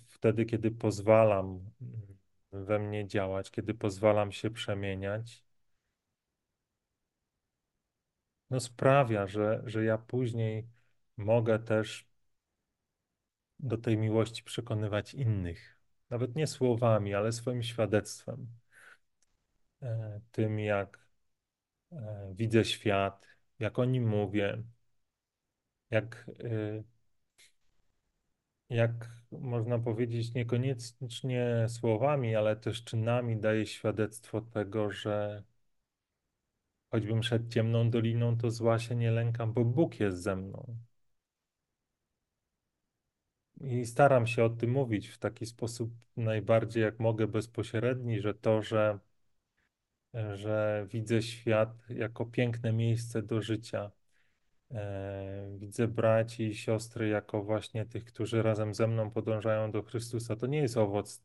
wtedy, 0.08 0.46
kiedy 0.46 0.72
pozwalam 0.72 1.72
we 2.52 2.80
mnie 2.80 3.08
działać, 3.08 3.52
kiedy 3.52 3.74
pozwalam 3.74 4.32
się 4.32 4.50
przemieniać, 4.52 5.46
no 8.50 8.60
sprawia, 8.60 9.28
że, 9.28 9.64
że 9.66 9.84
ja 9.84 9.98
później 9.98 10.68
mogę 11.18 11.60
też 11.60 12.08
do 13.60 13.78
tej 13.78 13.98
miłości 13.98 14.44
przekonywać 14.44 15.14
innych. 15.14 15.78
Nawet 16.10 16.36
nie 16.36 16.48
słowami, 16.48 17.14
ale 17.14 17.32
swoim 17.32 17.64
świadectwem. 17.64 18.48
E, 19.82 20.22
tym, 20.32 20.60
jak 20.60 21.08
e, 21.92 22.34
widzę 22.36 22.66
świat, 22.66 23.28
jak 23.60 23.80
o 23.80 23.86
nim 23.86 24.08
mówię, 24.08 24.64
jak, 25.92 26.26
e, 26.44 26.84
jak 28.70 29.10
można 29.32 29.80
powiedzieć, 29.80 30.34
niekoniecznie 30.34 31.66
słowami, 31.70 32.36
ale 32.36 32.56
też 32.56 32.84
czynami 32.84 33.38
daję 33.38 33.66
świadectwo 33.66 34.42
tego, 34.42 34.92
że 34.92 35.44
Choćbym 36.92 37.24
szedł 37.24 37.50
ciemną 37.50 37.90
doliną, 37.90 38.38
to 38.38 38.52
zła 38.52 38.80
się 38.80 38.96
nie 38.96 39.12
lękam, 39.12 39.54
bo 39.54 39.66
Bóg 39.66 40.00
jest 40.00 40.22
ze 40.24 40.36
mną. 40.36 40.78
I 43.62 43.86
staram 43.86 44.28
się 44.28 44.44
o 44.44 44.50
tym 44.50 44.72
mówić 44.72 45.08
w 45.08 45.18
taki 45.18 45.46
sposób 45.46 45.92
najbardziej 46.18 46.84
jak 46.84 47.00
mogę 47.00 47.28
bezpośredni, 47.28 48.20
że 48.22 48.34
to, 48.34 48.62
że, 48.62 49.00
że 50.34 50.88
widzę 50.90 51.22
świat 51.22 51.70
jako 51.90 52.26
piękne 52.26 52.74
miejsce 52.74 53.22
do 53.24 53.42
życia. 53.42 53.92
E, 54.76 55.48
widzę 55.58 55.88
braci 55.88 56.44
i 56.44 56.56
siostry 56.56 57.08
jako 57.10 57.44
właśnie 57.44 57.86
tych, 57.86 58.06
którzy 58.06 58.44
razem 58.44 58.74
ze 58.74 58.88
mną 58.88 59.12
podążają 59.12 59.72
do 59.72 59.84
Chrystusa. 59.84 60.36
To 60.36 60.48
nie 60.48 60.58
jest 60.58 60.78
owoc 60.78 61.24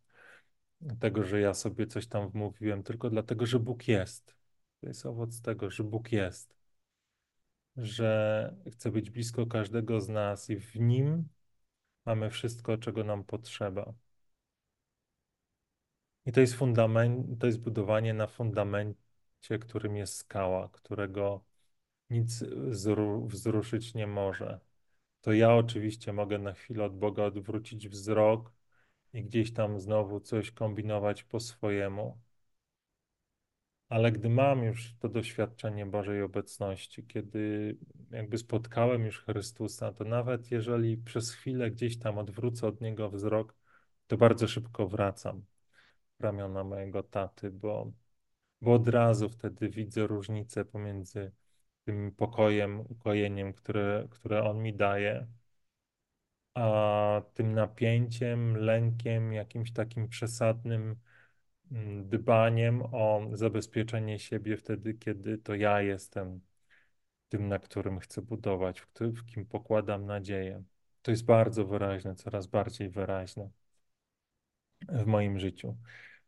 tego, 1.00 1.24
że 1.24 1.40
ja 1.40 1.54
sobie 1.54 1.86
coś 1.86 2.06
tam 2.06 2.30
wmówiłem, 2.30 2.82
tylko 2.82 3.10
dlatego, 3.10 3.46
że 3.46 3.58
Bóg 3.58 3.88
jest. 3.88 4.36
To 4.80 4.86
jest 4.88 5.06
owoc 5.06 5.40
tego, 5.42 5.70
że 5.70 5.84
Bóg 5.84 6.12
jest, 6.12 6.56
że 7.76 8.54
chce 8.72 8.90
być 8.90 9.10
blisko 9.10 9.46
każdego 9.46 10.00
z 10.00 10.08
nas 10.08 10.50
i 10.50 10.56
w 10.56 10.76
Nim 10.80 11.28
mamy 12.06 12.30
wszystko, 12.30 12.78
czego 12.78 13.04
nam 13.04 13.24
potrzeba. 13.24 13.94
I 16.26 16.32
to 16.32 16.40
jest 16.40 16.54
fundament, 16.54 17.40
to 17.40 17.46
jest 17.46 17.60
budowanie 17.60 18.14
na 18.14 18.26
fundamencie, 18.26 19.58
którym 19.60 19.96
jest 19.96 20.16
skała, 20.16 20.68
którego 20.68 21.44
nic 22.10 22.44
wzruszyć 23.28 23.94
nie 23.94 24.06
może. 24.06 24.60
To 25.20 25.32
ja 25.32 25.54
oczywiście 25.54 26.12
mogę 26.12 26.38
na 26.38 26.52
chwilę 26.52 26.84
od 26.84 26.98
Boga 26.98 27.24
odwrócić 27.24 27.88
wzrok 27.88 28.52
i 29.12 29.24
gdzieś 29.24 29.52
tam 29.52 29.80
znowu 29.80 30.20
coś 30.20 30.50
kombinować 30.50 31.24
po 31.24 31.40
swojemu 31.40 32.18
ale 33.90 34.12
gdy 34.12 34.28
mam 34.28 34.64
już 34.64 34.94
to 35.00 35.08
doświadczenie 35.08 35.86
Bożej 35.86 36.22
obecności, 36.22 37.06
kiedy 37.06 37.76
jakby 38.10 38.38
spotkałem 38.38 39.04
już 39.04 39.22
Chrystusa, 39.24 39.92
to 39.92 40.04
nawet 40.04 40.50
jeżeli 40.50 40.96
przez 40.98 41.32
chwilę 41.32 41.70
gdzieś 41.70 41.98
tam 41.98 42.18
odwrócę 42.18 42.66
od 42.66 42.80
Niego 42.80 43.10
wzrok, 43.10 43.54
to 44.06 44.16
bardzo 44.16 44.48
szybko 44.48 44.88
wracam 44.88 45.44
w 46.18 46.22
ramiona 46.22 46.64
mojego 46.64 47.02
taty, 47.02 47.50
bo, 47.50 47.92
bo 48.60 48.72
od 48.74 48.88
razu 48.88 49.28
wtedy 49.28 49.68
widzę 49.68 50.06
różnicę 50.06 50.64
pomiędzy 50.64 51.32
tym 51.84 52.12
pokojem, 52.12 52.80
ukojeniem, 52.80 53.52
które, 53.52 54.06
które 54.10 54.42
On 54.44 54.62
mi 54.62 54.74
daje, 54.74 55.26
a 56.54 57.22
tym 57.34 57.54
napięciem, 57.54 58.56
lękiem, 58.56 59.32
jakimś 59.32 59.72
takim 59.72 60.08
przesadnym, 60.08 60.96
Mm, 61.72 62.08
dbaniem 62.08 62.82
o 62.82 63.22
zabezpieczenie 63.32 64.18
siebie 64.18 64.56
wtedy, 64.56 64.94
kiedy 64.94 65.38
to 65.38 65.54
ja 65.54 65.82
jestem 65.82 66.40
tym, 67.28 67.48
na 67.48 67.58
którym 67.58 68.00
chcę 68.00 68.22
budować, 68.22 68.80
w, 68.80 68.92
kim 69.26 69.46
pokładam 69.46 70.06
nadzieję. 70.06 70.62
To 71.02 71.10
jest 71.10 71.24
bardzo 71.24 71.66
wyraźne, 71.66 72.14
coraz 72.14 72.46
bardziej 72.46 72.90
wyraźne 72.90 73.50
w 74.88 75.06
moim 75.06 75.38
życiu. 75.38 75.76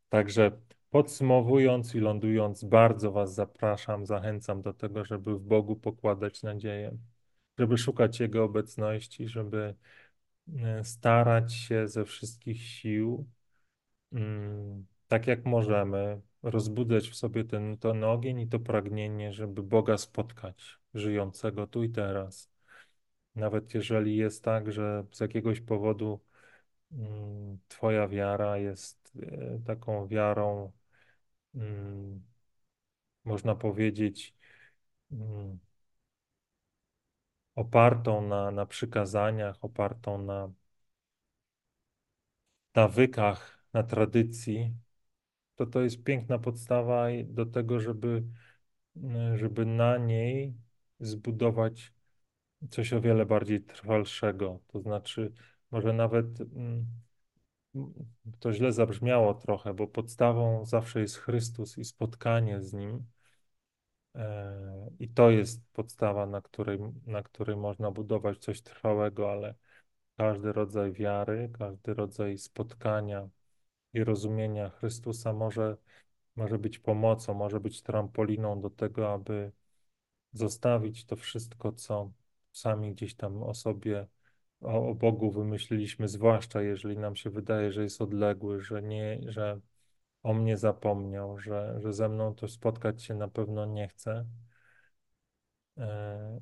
Także 0.08 0.50
podsumowując 0.92 1.94
i 1.94 2.00
lądując, 2.00 2.64
bardzo 2.64 3.12
Was 3.12 3.34
zapraszam, 3.34 4.06
zachęcam 4.06 4.62
do 4.62 4.72
tego, 4.74 5.04
żeby 5.04 5.34
w 5.38 5.42
Bogu 5.42 5.76
pokładać 5.76 6.42
nadzieję, 6.42 6.98
żeby 7.58 7.78
szukać 7.78 8.20
Jego 8.20 8.44
obecności, 8.44 9.28
żeby 9.28 9.74
e, 10.58 10.84
starać 10.84 11.54
się 11.54 11.88
ze 11.88 12.04
wszystkich 12.04 12.62
sił, 12.62 13.28
mm, 14.12 14.86
tak 15.08 15.26
jak 15.26 15.44
możemy, 15.44 16.20
rozbudzać 16.42 17.08
w 17.08 17.16
sobie 17.16 17.44
ten, 17.44 17.78
ten 17.78 18.04
ogień 18.04 18.40
i 18.40 18.48
to 18.48 18.60
pragnienie, 18.60 19.32
żeby 19.32 19.62
Boga 19.62 19.98
spotkać, 19.98 20.78
żyjącego 20.94 21.66
tu 21.66 21.84
i 21.84 21.90
teraz. 21.90 22.50
Nawet 23.34 23.74
jeżeli 23.74 24.16
jest 24.16 24.44
tak, 24.44 24.72
że 24.72 25.04
z 25.12 25.20
jakiegoś 25.20 25.60
powodu 25.60 26.20
mm, 26.92 27.58
Twoja 27.68 28.08
wiara 28.08 28.58
jest 28.58 29.12
e, 29.22 29.58
taką 29.66 30.08
wiarą, 30.08 30.72
można 33.24 33.54
powiedzieć, 33.54 34.34
mm, 35.12 35.58
opartą 37.54 38.22
na, 38.28 38.50
na 38.50 38.66
przykazaniach, 38.66 39.56
opartą 39.64 40.22
na 40.22 40.52
nawykach, 42.74 43.64
na 43.72 43.82
tradycji, 43.82 44.74
to 45.56 45.66
to 45.66 45.82
jest 45.82 46.04
piękna 46.04 46.38
podstawa 46.38 47.06
do 47.26 47.46
tego, 47.46 47.80
żeby, 47.80 48.24
żeby 49.36 49.66
na 49.66 49.98
niej 49.98 50.54
zbudować 51.00 51.92
coś 52.70 52.92
o 52.92 53.00
wiele 53.00 53.26
bardziej 53.26 53.62
trwalszego. 53.64 54.60
To 54.68 54.80
znaczy, 54.80 55.32
może 55.70 55.92
nawet 55.92 56.40
mm, 56.40 56.86
to 58.40 58.52
źle 58.52 58.72
zabrzmiało 58.72 59.34
trochę, 59.34 59.74
bo 59.74 59.86
podstawą 59.86 60.64
zawsze 60.64 61.00
jest 61.00 61.16
Chrystus 61.16 61.78
i 61.78 61.84
spotkanie 61.84 62.60
z 62.60 62.72
Nim. 62.72 63.04
E, 64.14 64.90
I 64.98 65.08
to 65.08 65.30
jest 65.30 65.62
podstawa, 65.72 66.26
na 66.26 66.40
której, 66.40 66.78
na 67.06 67.22
której 67.22 67.56
można 67.56 67.90
budować 67.90 68.38
coś 68.38 68.62
trwałego, 68.62 69.32
ale 69.32 69.54
każdy 70.16 70.52
rodzaj 70.52 70.92
wiary, 70.92 71.50
każdy 71.58 71.94
rodzaj 71.94 72.38
spotkania 72.38 73.28
i 73.92 74.04
rozumienia 74.04 74.70
Chrystusa 74.70 75.32
może, 75.32 75.76
może 76.36 76.58
być 76.58 76.78
pomocą, 76.78 77.34
może 77.34 77.60
być 77.60 77.82
trampoliną 77.82 78.60
do 78.60 78.70
tego, 78.70 79.12
aby 79.12 79.52
zostawić 80.32 81.04
to 81.04 81.16
wszystko, 81.16 81.72
co 81.72 82.12
sami 82.52 82.92
gdzieś 82.94 83.14
tam 83.14 83.42
o 83.42 83.54
sobie, 83.54 84.06
o, 84.62 84.88
o 84.88 84.94
Bogu 84.94 85.30
wymyśliliśmy, 85.30 86.08
zwłaszcza 86.08 86.62
jeżeli 86.62 86.98
nam 86.98 87.16
się 87.16 87.30
wydaje, 87.30 87.72
że 87.72 87.82
jest 87.82 88.02
odległy, 88.02 88.60
że 88.60 88.82
nie, 88.82 89.20
że 89.26 89.60
o 90.22 90.34
mnie 90.34 90.56
zapomniał, 90.56 91.38
że, 91.38 91.80
że 91.82 91.92
ze 91.92 92.08
mną 92.08 92.34
to 92.34 92.48
spotkać 92.48 93.02
się 93.02 93.14
na 93.14 93.28
pewno 93.28 93.66
nie 93.66 93.88
chce. 93.88 94.26
E, 95.78 96.40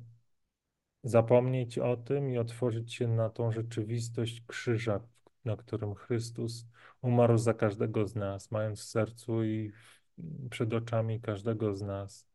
zapomnieć 1.03 1.77
o 1.79 1.97
tym 1.97 2.29
i 2.29 2.37
otworzyć 2.37 2.93
się 2.93 3.07
na 3.07 3.29
tą 3.29 3.51
rzeczywistość 3.51 4.41
krzyża, 4.47 4.99
na 5.45 5.57
którym 5.57 5.95
Chrystus 5.95 6.65
umarł 7.01 7.37
za 7.37 7.53
każdego 7.53 8.07
z 8.07 8.15
nas, 8.15 8.51
mając 8.51 8.79
w 8.79 8.83
sercu 8.83 9.43
i 9.43 9.71
przed 10.49 10.73
oczami 10.73 11.21
każdego 11.21 11.75
z 11.75 11.81
nas. 11.81 12.27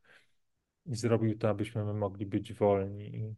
I 0.86 0.96
zrobił 0.96 1.38
to, 1.38 1.48
abyśmy 1.48 1.84
my 1.84 1.94
mogli 1.94 2.26
być 2.26 2.52
wolni. 2.52 3.34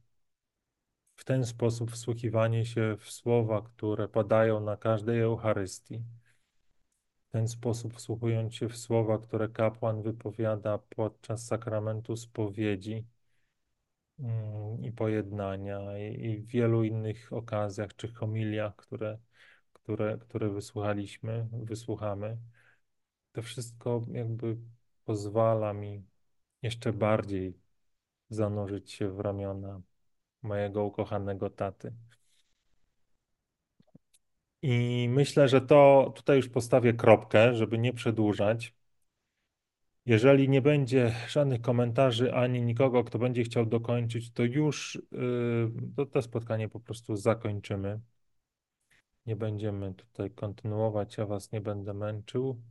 W 1.18 1.24
ten 1.24 1.46
sposób 1.46 1.90
wsłuchiwanie 1.90 2.64
się 2.66 2.96
w 3.00 3.10
słowa, 3.10 3.62
które 3.62 4.08
padają 4.08 4.60
na 4.60 4.76
każdej 4.76 5.20
Eucharystii, 5.20 6.02
w 7.28 7.32
ten 7.32 7.48
sposób 7.48 7.94
wsłuchując 7.94 8.54
się 8.54 8.68
w 8.68 8.76
słowa, 8.76 9.18
które 9.18 9.48
kapłan 9.48 10.02
wypowiada 10.02 10.78
podczas 10.78 11.46
sakramentu 11.46 12.16
spowiedzi, 12.16 13.04
Mm, 14.18 14.84
i 14.84 14.92
pojednania 14.92 15.98
i 15.98 16.36
w 16.36 16.46
wielu 16.46 16.84
innych 16.84 17.32
okazjach 17.32 17.96
czy 17.96 18.08
homiliach, 18.08 18.76
które, 18.76 19.18
które, 19.72 20.18
które 20.18 20.50
wysłuchaliśmy, 20.50 21.48
wysłuchamy. 21.52 22.38
To 23.32 23.42
wszystko 23.42 24.02
jakby 24.12 24.56
pozwala 25.04 25.72
mi 25.72 26.04
jeszcze 26.62 26.92
bardziej 26.92 27.58
zanurzyć 28.30 28.92
się 28.92 29.10
w 29.10 29.20
ramiona 29.20 29.80
mojego 30.42 30.84
ukochanego 30.84 31.50
taty. 31.50 31.92
I 34.62 35.06
myślę, 35.10 35.48
że 35.48 35.60
to 35.60 36.12
tutaj 36.16 36.36
już 36.36 36.48
postawię 36.48 36.94
kropkę, 36.94 37.54
żeby 37.54 37.78
nie 37.78 37.92
przedłużać. 37.92 38.74
Jeżeli 40.06 40.48
nie 40.48 40.62
będzie 40.62 41.14
żadnych 41.28 41.60
komentarzy 41.60 42.34
ani 42.34 42.62
nikogo, 42.62 43.04
kto 43.04 43.18
będzie 43.18 43.42
chciał 43.42 43.66
dokończyć, 43.66 44.32
to 44.32 44.44
już 44.44 45.02
yy, 45.12 45.72
to, 45.96 46.06
to 46.06 46.22
spotkanie 46.22 46.68
po 46.68 46.80
prostu 46.80 47.16
zakończymy. 47.16 48.00
Nie 49.26 49.36
będziemy 49.36 49.94
tutaj 49.94 50.30
kontynuować, 50.30 51.16
ja 51.16 51.26
Was 51.26 51.52
nie 51.52 51.60
będę 51.60 51.94
męczył. 51.94 52.62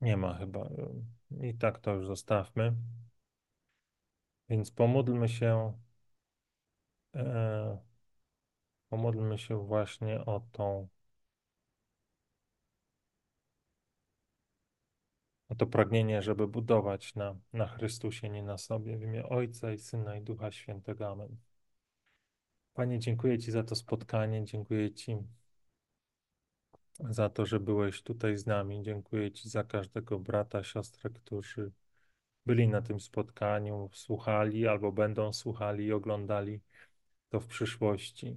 Nie 0.00 0.16
ma 0.16 0.34
chyba. 0.34 0.68
I 1.42 1.54
tak 1.54 1.78
to 1.78 1.94
już 1.94 2.06
zostawmy. 2.06 2.72
Więc 4.48 4.70
pomódlmy 4.70 5.28
się 5.28 5.72
E, 7.14 7.78
pomódlmy 8.88 9.38
się 9.38 9.66
właśnie 9.66 10.24
o 10.24 10.40
tą, 10.52 10.88
o 15.48 15.54
to 15.54 15.66
pragnienie, 15.66 16.22
żeby 16.22 16.48
budować 16.48 17.14
na, 17.14 17.36
na 17.52 17.66
Chrystusie, 17.66 18.28
nie 18.28 18.42
na 18.42 18.58
sobie, 18.58 18.96
w 18.96 19.02
imię 19.02 19.28
Ojca 19.28 19.72
i 19.72 19.78
Syna 19.78 20.16
i 20.16 20.22
Ducha 20.22 20.50
Świętego. 20.50 21.08
Amen. 21.08 21.36
Panie, 22.74 22.98
dziękuję 22.98 23.38
Ci 23.38 23.50
za 23.52 23.62
to 23.62 23.74
spotkanie, 23.74 24.44
dziękuję 24.44 24.92
Ci 24.92 25.16
za 27.10 27.28
to, 27.28 27.46
że 27.46 27.60
byłeś 27.60 28.02
tutaj 28.02 28.36
z 28.36 28.46
nami. 28.46 28.82
Dziękuję 28.82 29.32
Ci 29.32 29.48
za 29.48 29.64
każdego 29.64 30.18
brata, 30.18 30.62
siostrę, 30.64 31.10
którzy 31.10 31.72
byli 32.46 32.68
na 32.68 32.82
tym 32.82 33.00
spotkaniu, 33.00 33.90
słuchali 33.92 34.68
albo 34.68 34.92
będą 34.92 35.32
słuchali 35.32 35.84
i 35.84 35.92
oglądali 35.92 36.60
to 37.28 37.40
w 37.40 37.46
przyszłości. 37.46 38.36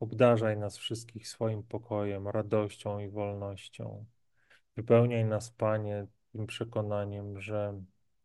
Obdarzaj 0.00 0.56
nas 0.56 0.78
wszystkich 0.78 1.28
swoim 1.28 1.62
pokojem, 1.62 2.28
radością 2.28 2.98
i 2.98 3.08
wolnością. 3.08 4.06
Wypełniaj 4.76 5.24
nas, 5.24 5.50
Panie, 5.50 6.06
tym 6.32 6.46
przekonaniem, 6.46 7.40
że 7.40 7.82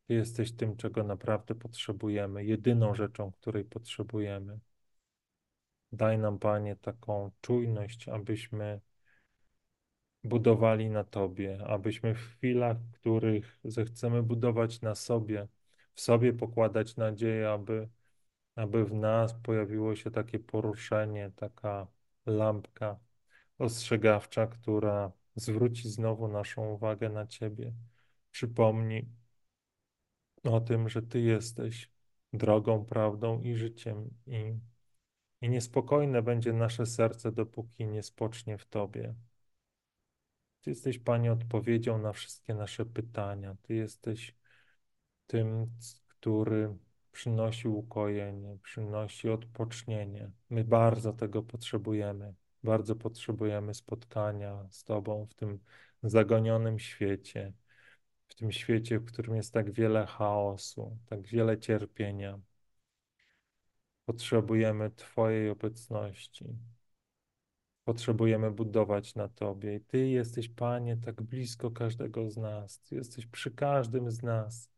Ty 0.08 0.14
jesteś 0.14 0.52
tym, 0.52 0.76
czego 0.78 1.04
naprawdę 1.04 1.56
potrzebujemy, 1.56 2.46
jedyną 2.46 2.96
rzeczą, 2.96 3.32
której 3.32 3.66
potrzebujemy. 3.66 4.60
Daj 5.92 6.18
nam, 6.18 6.40
Panie, 6.40 6.76
taką 6.76 7.32
czujność, 7.42 8.10
abyśmy 8.10 8.82
budowali 10.24 10.90
na 10.90 11.04
Tobie, 11.04 11.60
abyśmy 11.68 12.16
w 12.16 12.20
chwilach, 12.20 12.78
w 12.78 12.92
których 13.00 13.60
zechcemy 13.64 14.24
budować 14.24 14.82
na 14.82 14.96
sobie, 14.96 15.48
w 15.94 16.02
sobie 16.02 16.34
pokładać 16.34 16.96
nadzieję, 16.96 17.50
aby 17.50 17.90
aby 18.56 18.86
w 18.86 18.94
nas 18.94 19.34
pojawiło 19.34 19.96
się 19.96 20.12
takie 20.12 20.40
poruszenie, 20.40 21.32
taka 21.36 21.88
lampka 22.26 23.00
ostrzegawcza, 23.58 24.48
która 24.48 25.12
zwróci 25.36 25.90
znowu 25.90 26.28
naszą 26.28 26.70
uwagę 26.74 27.10
na 27.10 27.28
Ciebie. 27.28 27.74
Przypomni 28.32 29.10
o 30.44 30.62
tym, 30.62 30.90
że 30.90 31.02
Ty 31.02 31.20
jesteś 31.20 31.92
drogą, 32.34 32.86
prawdą 32.86 33.42
i 33.42 33.56
życiem 33.56 34.10
i, 34.28 34.60
i 35.46 35.50
niespokojne 35.50 36.22
będzie 36.22 36.54
nasze 36.54 36.86
serce, 36.86 37.32
dopóki 37.32 37.86
nie 37.86 38.04
spocznie 38.04 38.58
w 38.58 38.66
Tobie. 38.66 39.16
Ty 40.62 40.70
jesteś, 40.70 41.00
Panie, 41.00 41.32
odpowiedzią 41.32 41.98
na 41.98 42.14
wszystkie 42.14 42.54
nasze 42.54 42.86
pytania. 42.86 43.56
Ty 43.62 43.76
jesteś 43.76 44.36
tym, 45.28 45.68
który 46.08 46.78
przynosi 47.12 47.68
ukojenie, 47.68 48.58
przynosi 48.64 49.30
odpocznienie. 49.30 50.32
My 50.50 50.64
bardzo 50.64 51.14
tego 51.14 51.44
potrzebujemy. 51.44 52.34
Bardzo 52.64 52.96
potrzebujemy 52.96 53.74
spotkania 53.74 54.68
z 54.70 54.84
Tobą 54.84 55.26
w 55.26 55.34
tym 55.34 55.60
zagonionym 56.04 56.80
świecie, 56.80 57.54
w 58.28 58.36
tym 58.36 58.52
świecie, 58.52 59.00
w 59.00 59.06
którym 59.06 59.36
jest 59.36 59.54
tak 59.54 59.72
wiele 59.72 60.06
chaosu, 60.06 60.98
tak 61.06 61.28
wiele 61.28 61.58
cierpienia. 61.58 62.40
Potrzebujemy 64.06 64.92
Twojej 64.92 65.50
obecności. 65.50 66.46
Potrzebujemy 67.84 68.52
budować 68.52 69.16
na 69.16 69.30
Tobie. 69.30 69.76
I 69.76 69.82
Ty 69.82 70.08
jesteś, 70.08 70.50
Panie, 70.50 70.98
tak 70.98 71.22
blisko 71.22 71.72
każdego 71.72 72.30
z 72.30 72.38
nas. 72.38 72.80
Ty 72.80 72.96
jesteś 72.96 73.26
przy 73.26 73.52
każdym 73.52 74.12
z 74.12 74.24
nas 74.24 74.70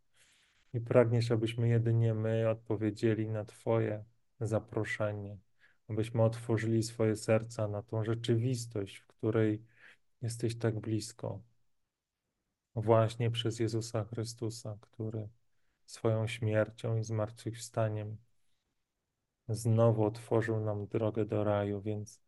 i 0.73 0.81
pragniesz, 0.81 1.31
abyśmy 1.31 1.67
jedynie 1.67 2.13
my 2.13 2.49
odpowiedzieli 2.49 3.29
na 3.29 3.45
Twoje 3.45 4.03
zaproszenie, 4.39 5.37
abyśmy 5.87 6.23
otworzyli 6.23 6.83
swoje 6.83 7.15
serca 7.15 7.67
na 7.67 7.81
tą 7.83 8.03
rzeczywistość, 8.03 8.97
w 8.97 9.07
której 9.07 9.63
jesteś 10.21 10.57
tak 10.57 10.79
blisko. 10.79 11.41
Właśnie 12.75 13.31
przez 13.31 13.59
Jezusa 13.59 14.03
Chrystusa, 14.03 14.77
który 14.81 15.29
swoją 15.85 16.27
śmiercią 16.27 16.97
i 16.97 17.03
zmartwychwstaniem 17.03 18.17
znowu 19.49 20.03
otworzył 20.03 20.59
nam 20.59 20.87
drogę 20.87 21.25
do 21.25 21.43
raju, 21.43 21.81
więc 21.81 22.21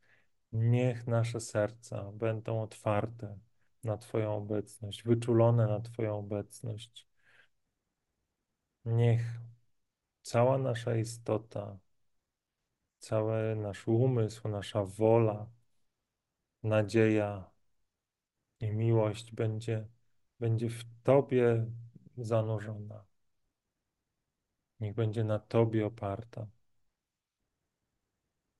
niech 0.51 1.07
nasze 1.07 1.39
serca 1.39 2.11
będą 2.11 2.61
otwarte 2.61 3.39
na 3.83 3.97
Twoją 3.97 4.35
obecność, 4.37 5.03
wyczulone 5.03 5.67
na 5.67 5.79
Twoją 5.79 6.19
obecność. 6.19 7.07
Niech 8.85 9.21
cała 10.21 10.57
nasza 10.57 10.95
istota, 10.95 11.79
cały 12.99 13.55
nasz 13.55 13.87
umysł, 13.87 14.47
nasza 14.49 14.85
wola, 14.85 15.49
nadzieja 16.63 17.51
i 18.59 18.71
miłość 18.71 19.31
będzie, 19.31 19.87
będzie 20.39 20.69
w 20.69 20.83
Tobie 21.03 21.65
zanurzona. 22.17 23.05
Niech 24.79 24.95
będzie 24.95 25.23
na 25.23 25.39
Tobie 25.39 25.85
oparta. 25.85 26.47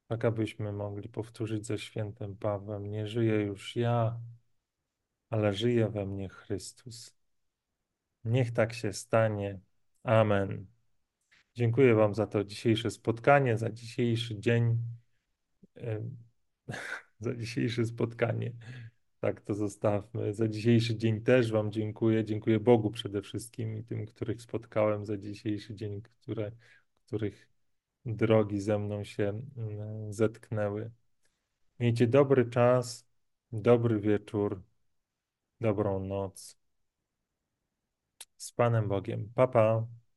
Tak 0.09 0.25
abyśmy 0.25 0.71
mogli 0.71 1.09
powtórzyć 1.09 1.65
ze 1.65 1.77
świętym 1.77 2.35
Pawłem: 2.35 2.91
Nie 2.91 3.07
żyję 3.07 3.35
już 3.35 3.75
ja, 3.75 4.19
ale 5.29 5.53
żyje 5.53 5.89
we 5.89 6.05
mnie 6.05 6.29
Chrystus. 6.29 7.15
Niech 8.23 8.51
tak 8.51 8.73
się 8.73 8.93
stanie. 8.93 9.59
Amen. 10.03 10.65
Dziękuję 11.55 11.95
Wam 11.95 12.15
za 12.15 12.27
to 12.27 12.43
dzisiejsze 12.43 12.91
spotkanie, 12.91 13.57
za 13.57 13.69
dzisiejszy 13.69 14.39
dzień, 14.39 14.77
za 17.19 17.35
dzisiejsze 17.35 17.85
spotkanie. 17.85 18.51
Tak 19.19 19.41
to 19.41 19.53
zostawmy. 19.53 20.33
Za 20.33 20.47
dzisiejszy 20.47 20.95
dzień 20.95 21.21
też 21.21 21.51
Wam 21.51 21.71
dziękuję. 21.71 22.25
Dziękuję 22.25 22.59
Bogu 22.59 22.91
przede 22.91 23.21
wszystkim 23.21 23.77
i 23.77 23.83
tym, 23.83 24.05
których 24.05 24.41
spotkałem 24.41 25.05
za 25.05 25.17
dzisiejszy 25.17 25.75
dzień, 25.75 26.01
które, 26.01 26.51
których 27.07 27.48
drogi 28.15 28.59
ze 28.61 28.79
mną 28.79 29.03
się 29.03 29.41
mm, 29.57 30.13
zetknęły. 30.13 30.91
Miejcie 31.79 32.07
dobry 32.07 32.49
czas, 32.49 33.07
dobry 33.51 33.99
wieczór, 33.99 34.63
dobrą 35.61 35.99
noc. 35.99 36.57
Z 38.37 38.51
Panem 38.51 38.87
Bogiem. 38.87 39.31
Papa. 39.35 39.51
Pa. 39.53 40.08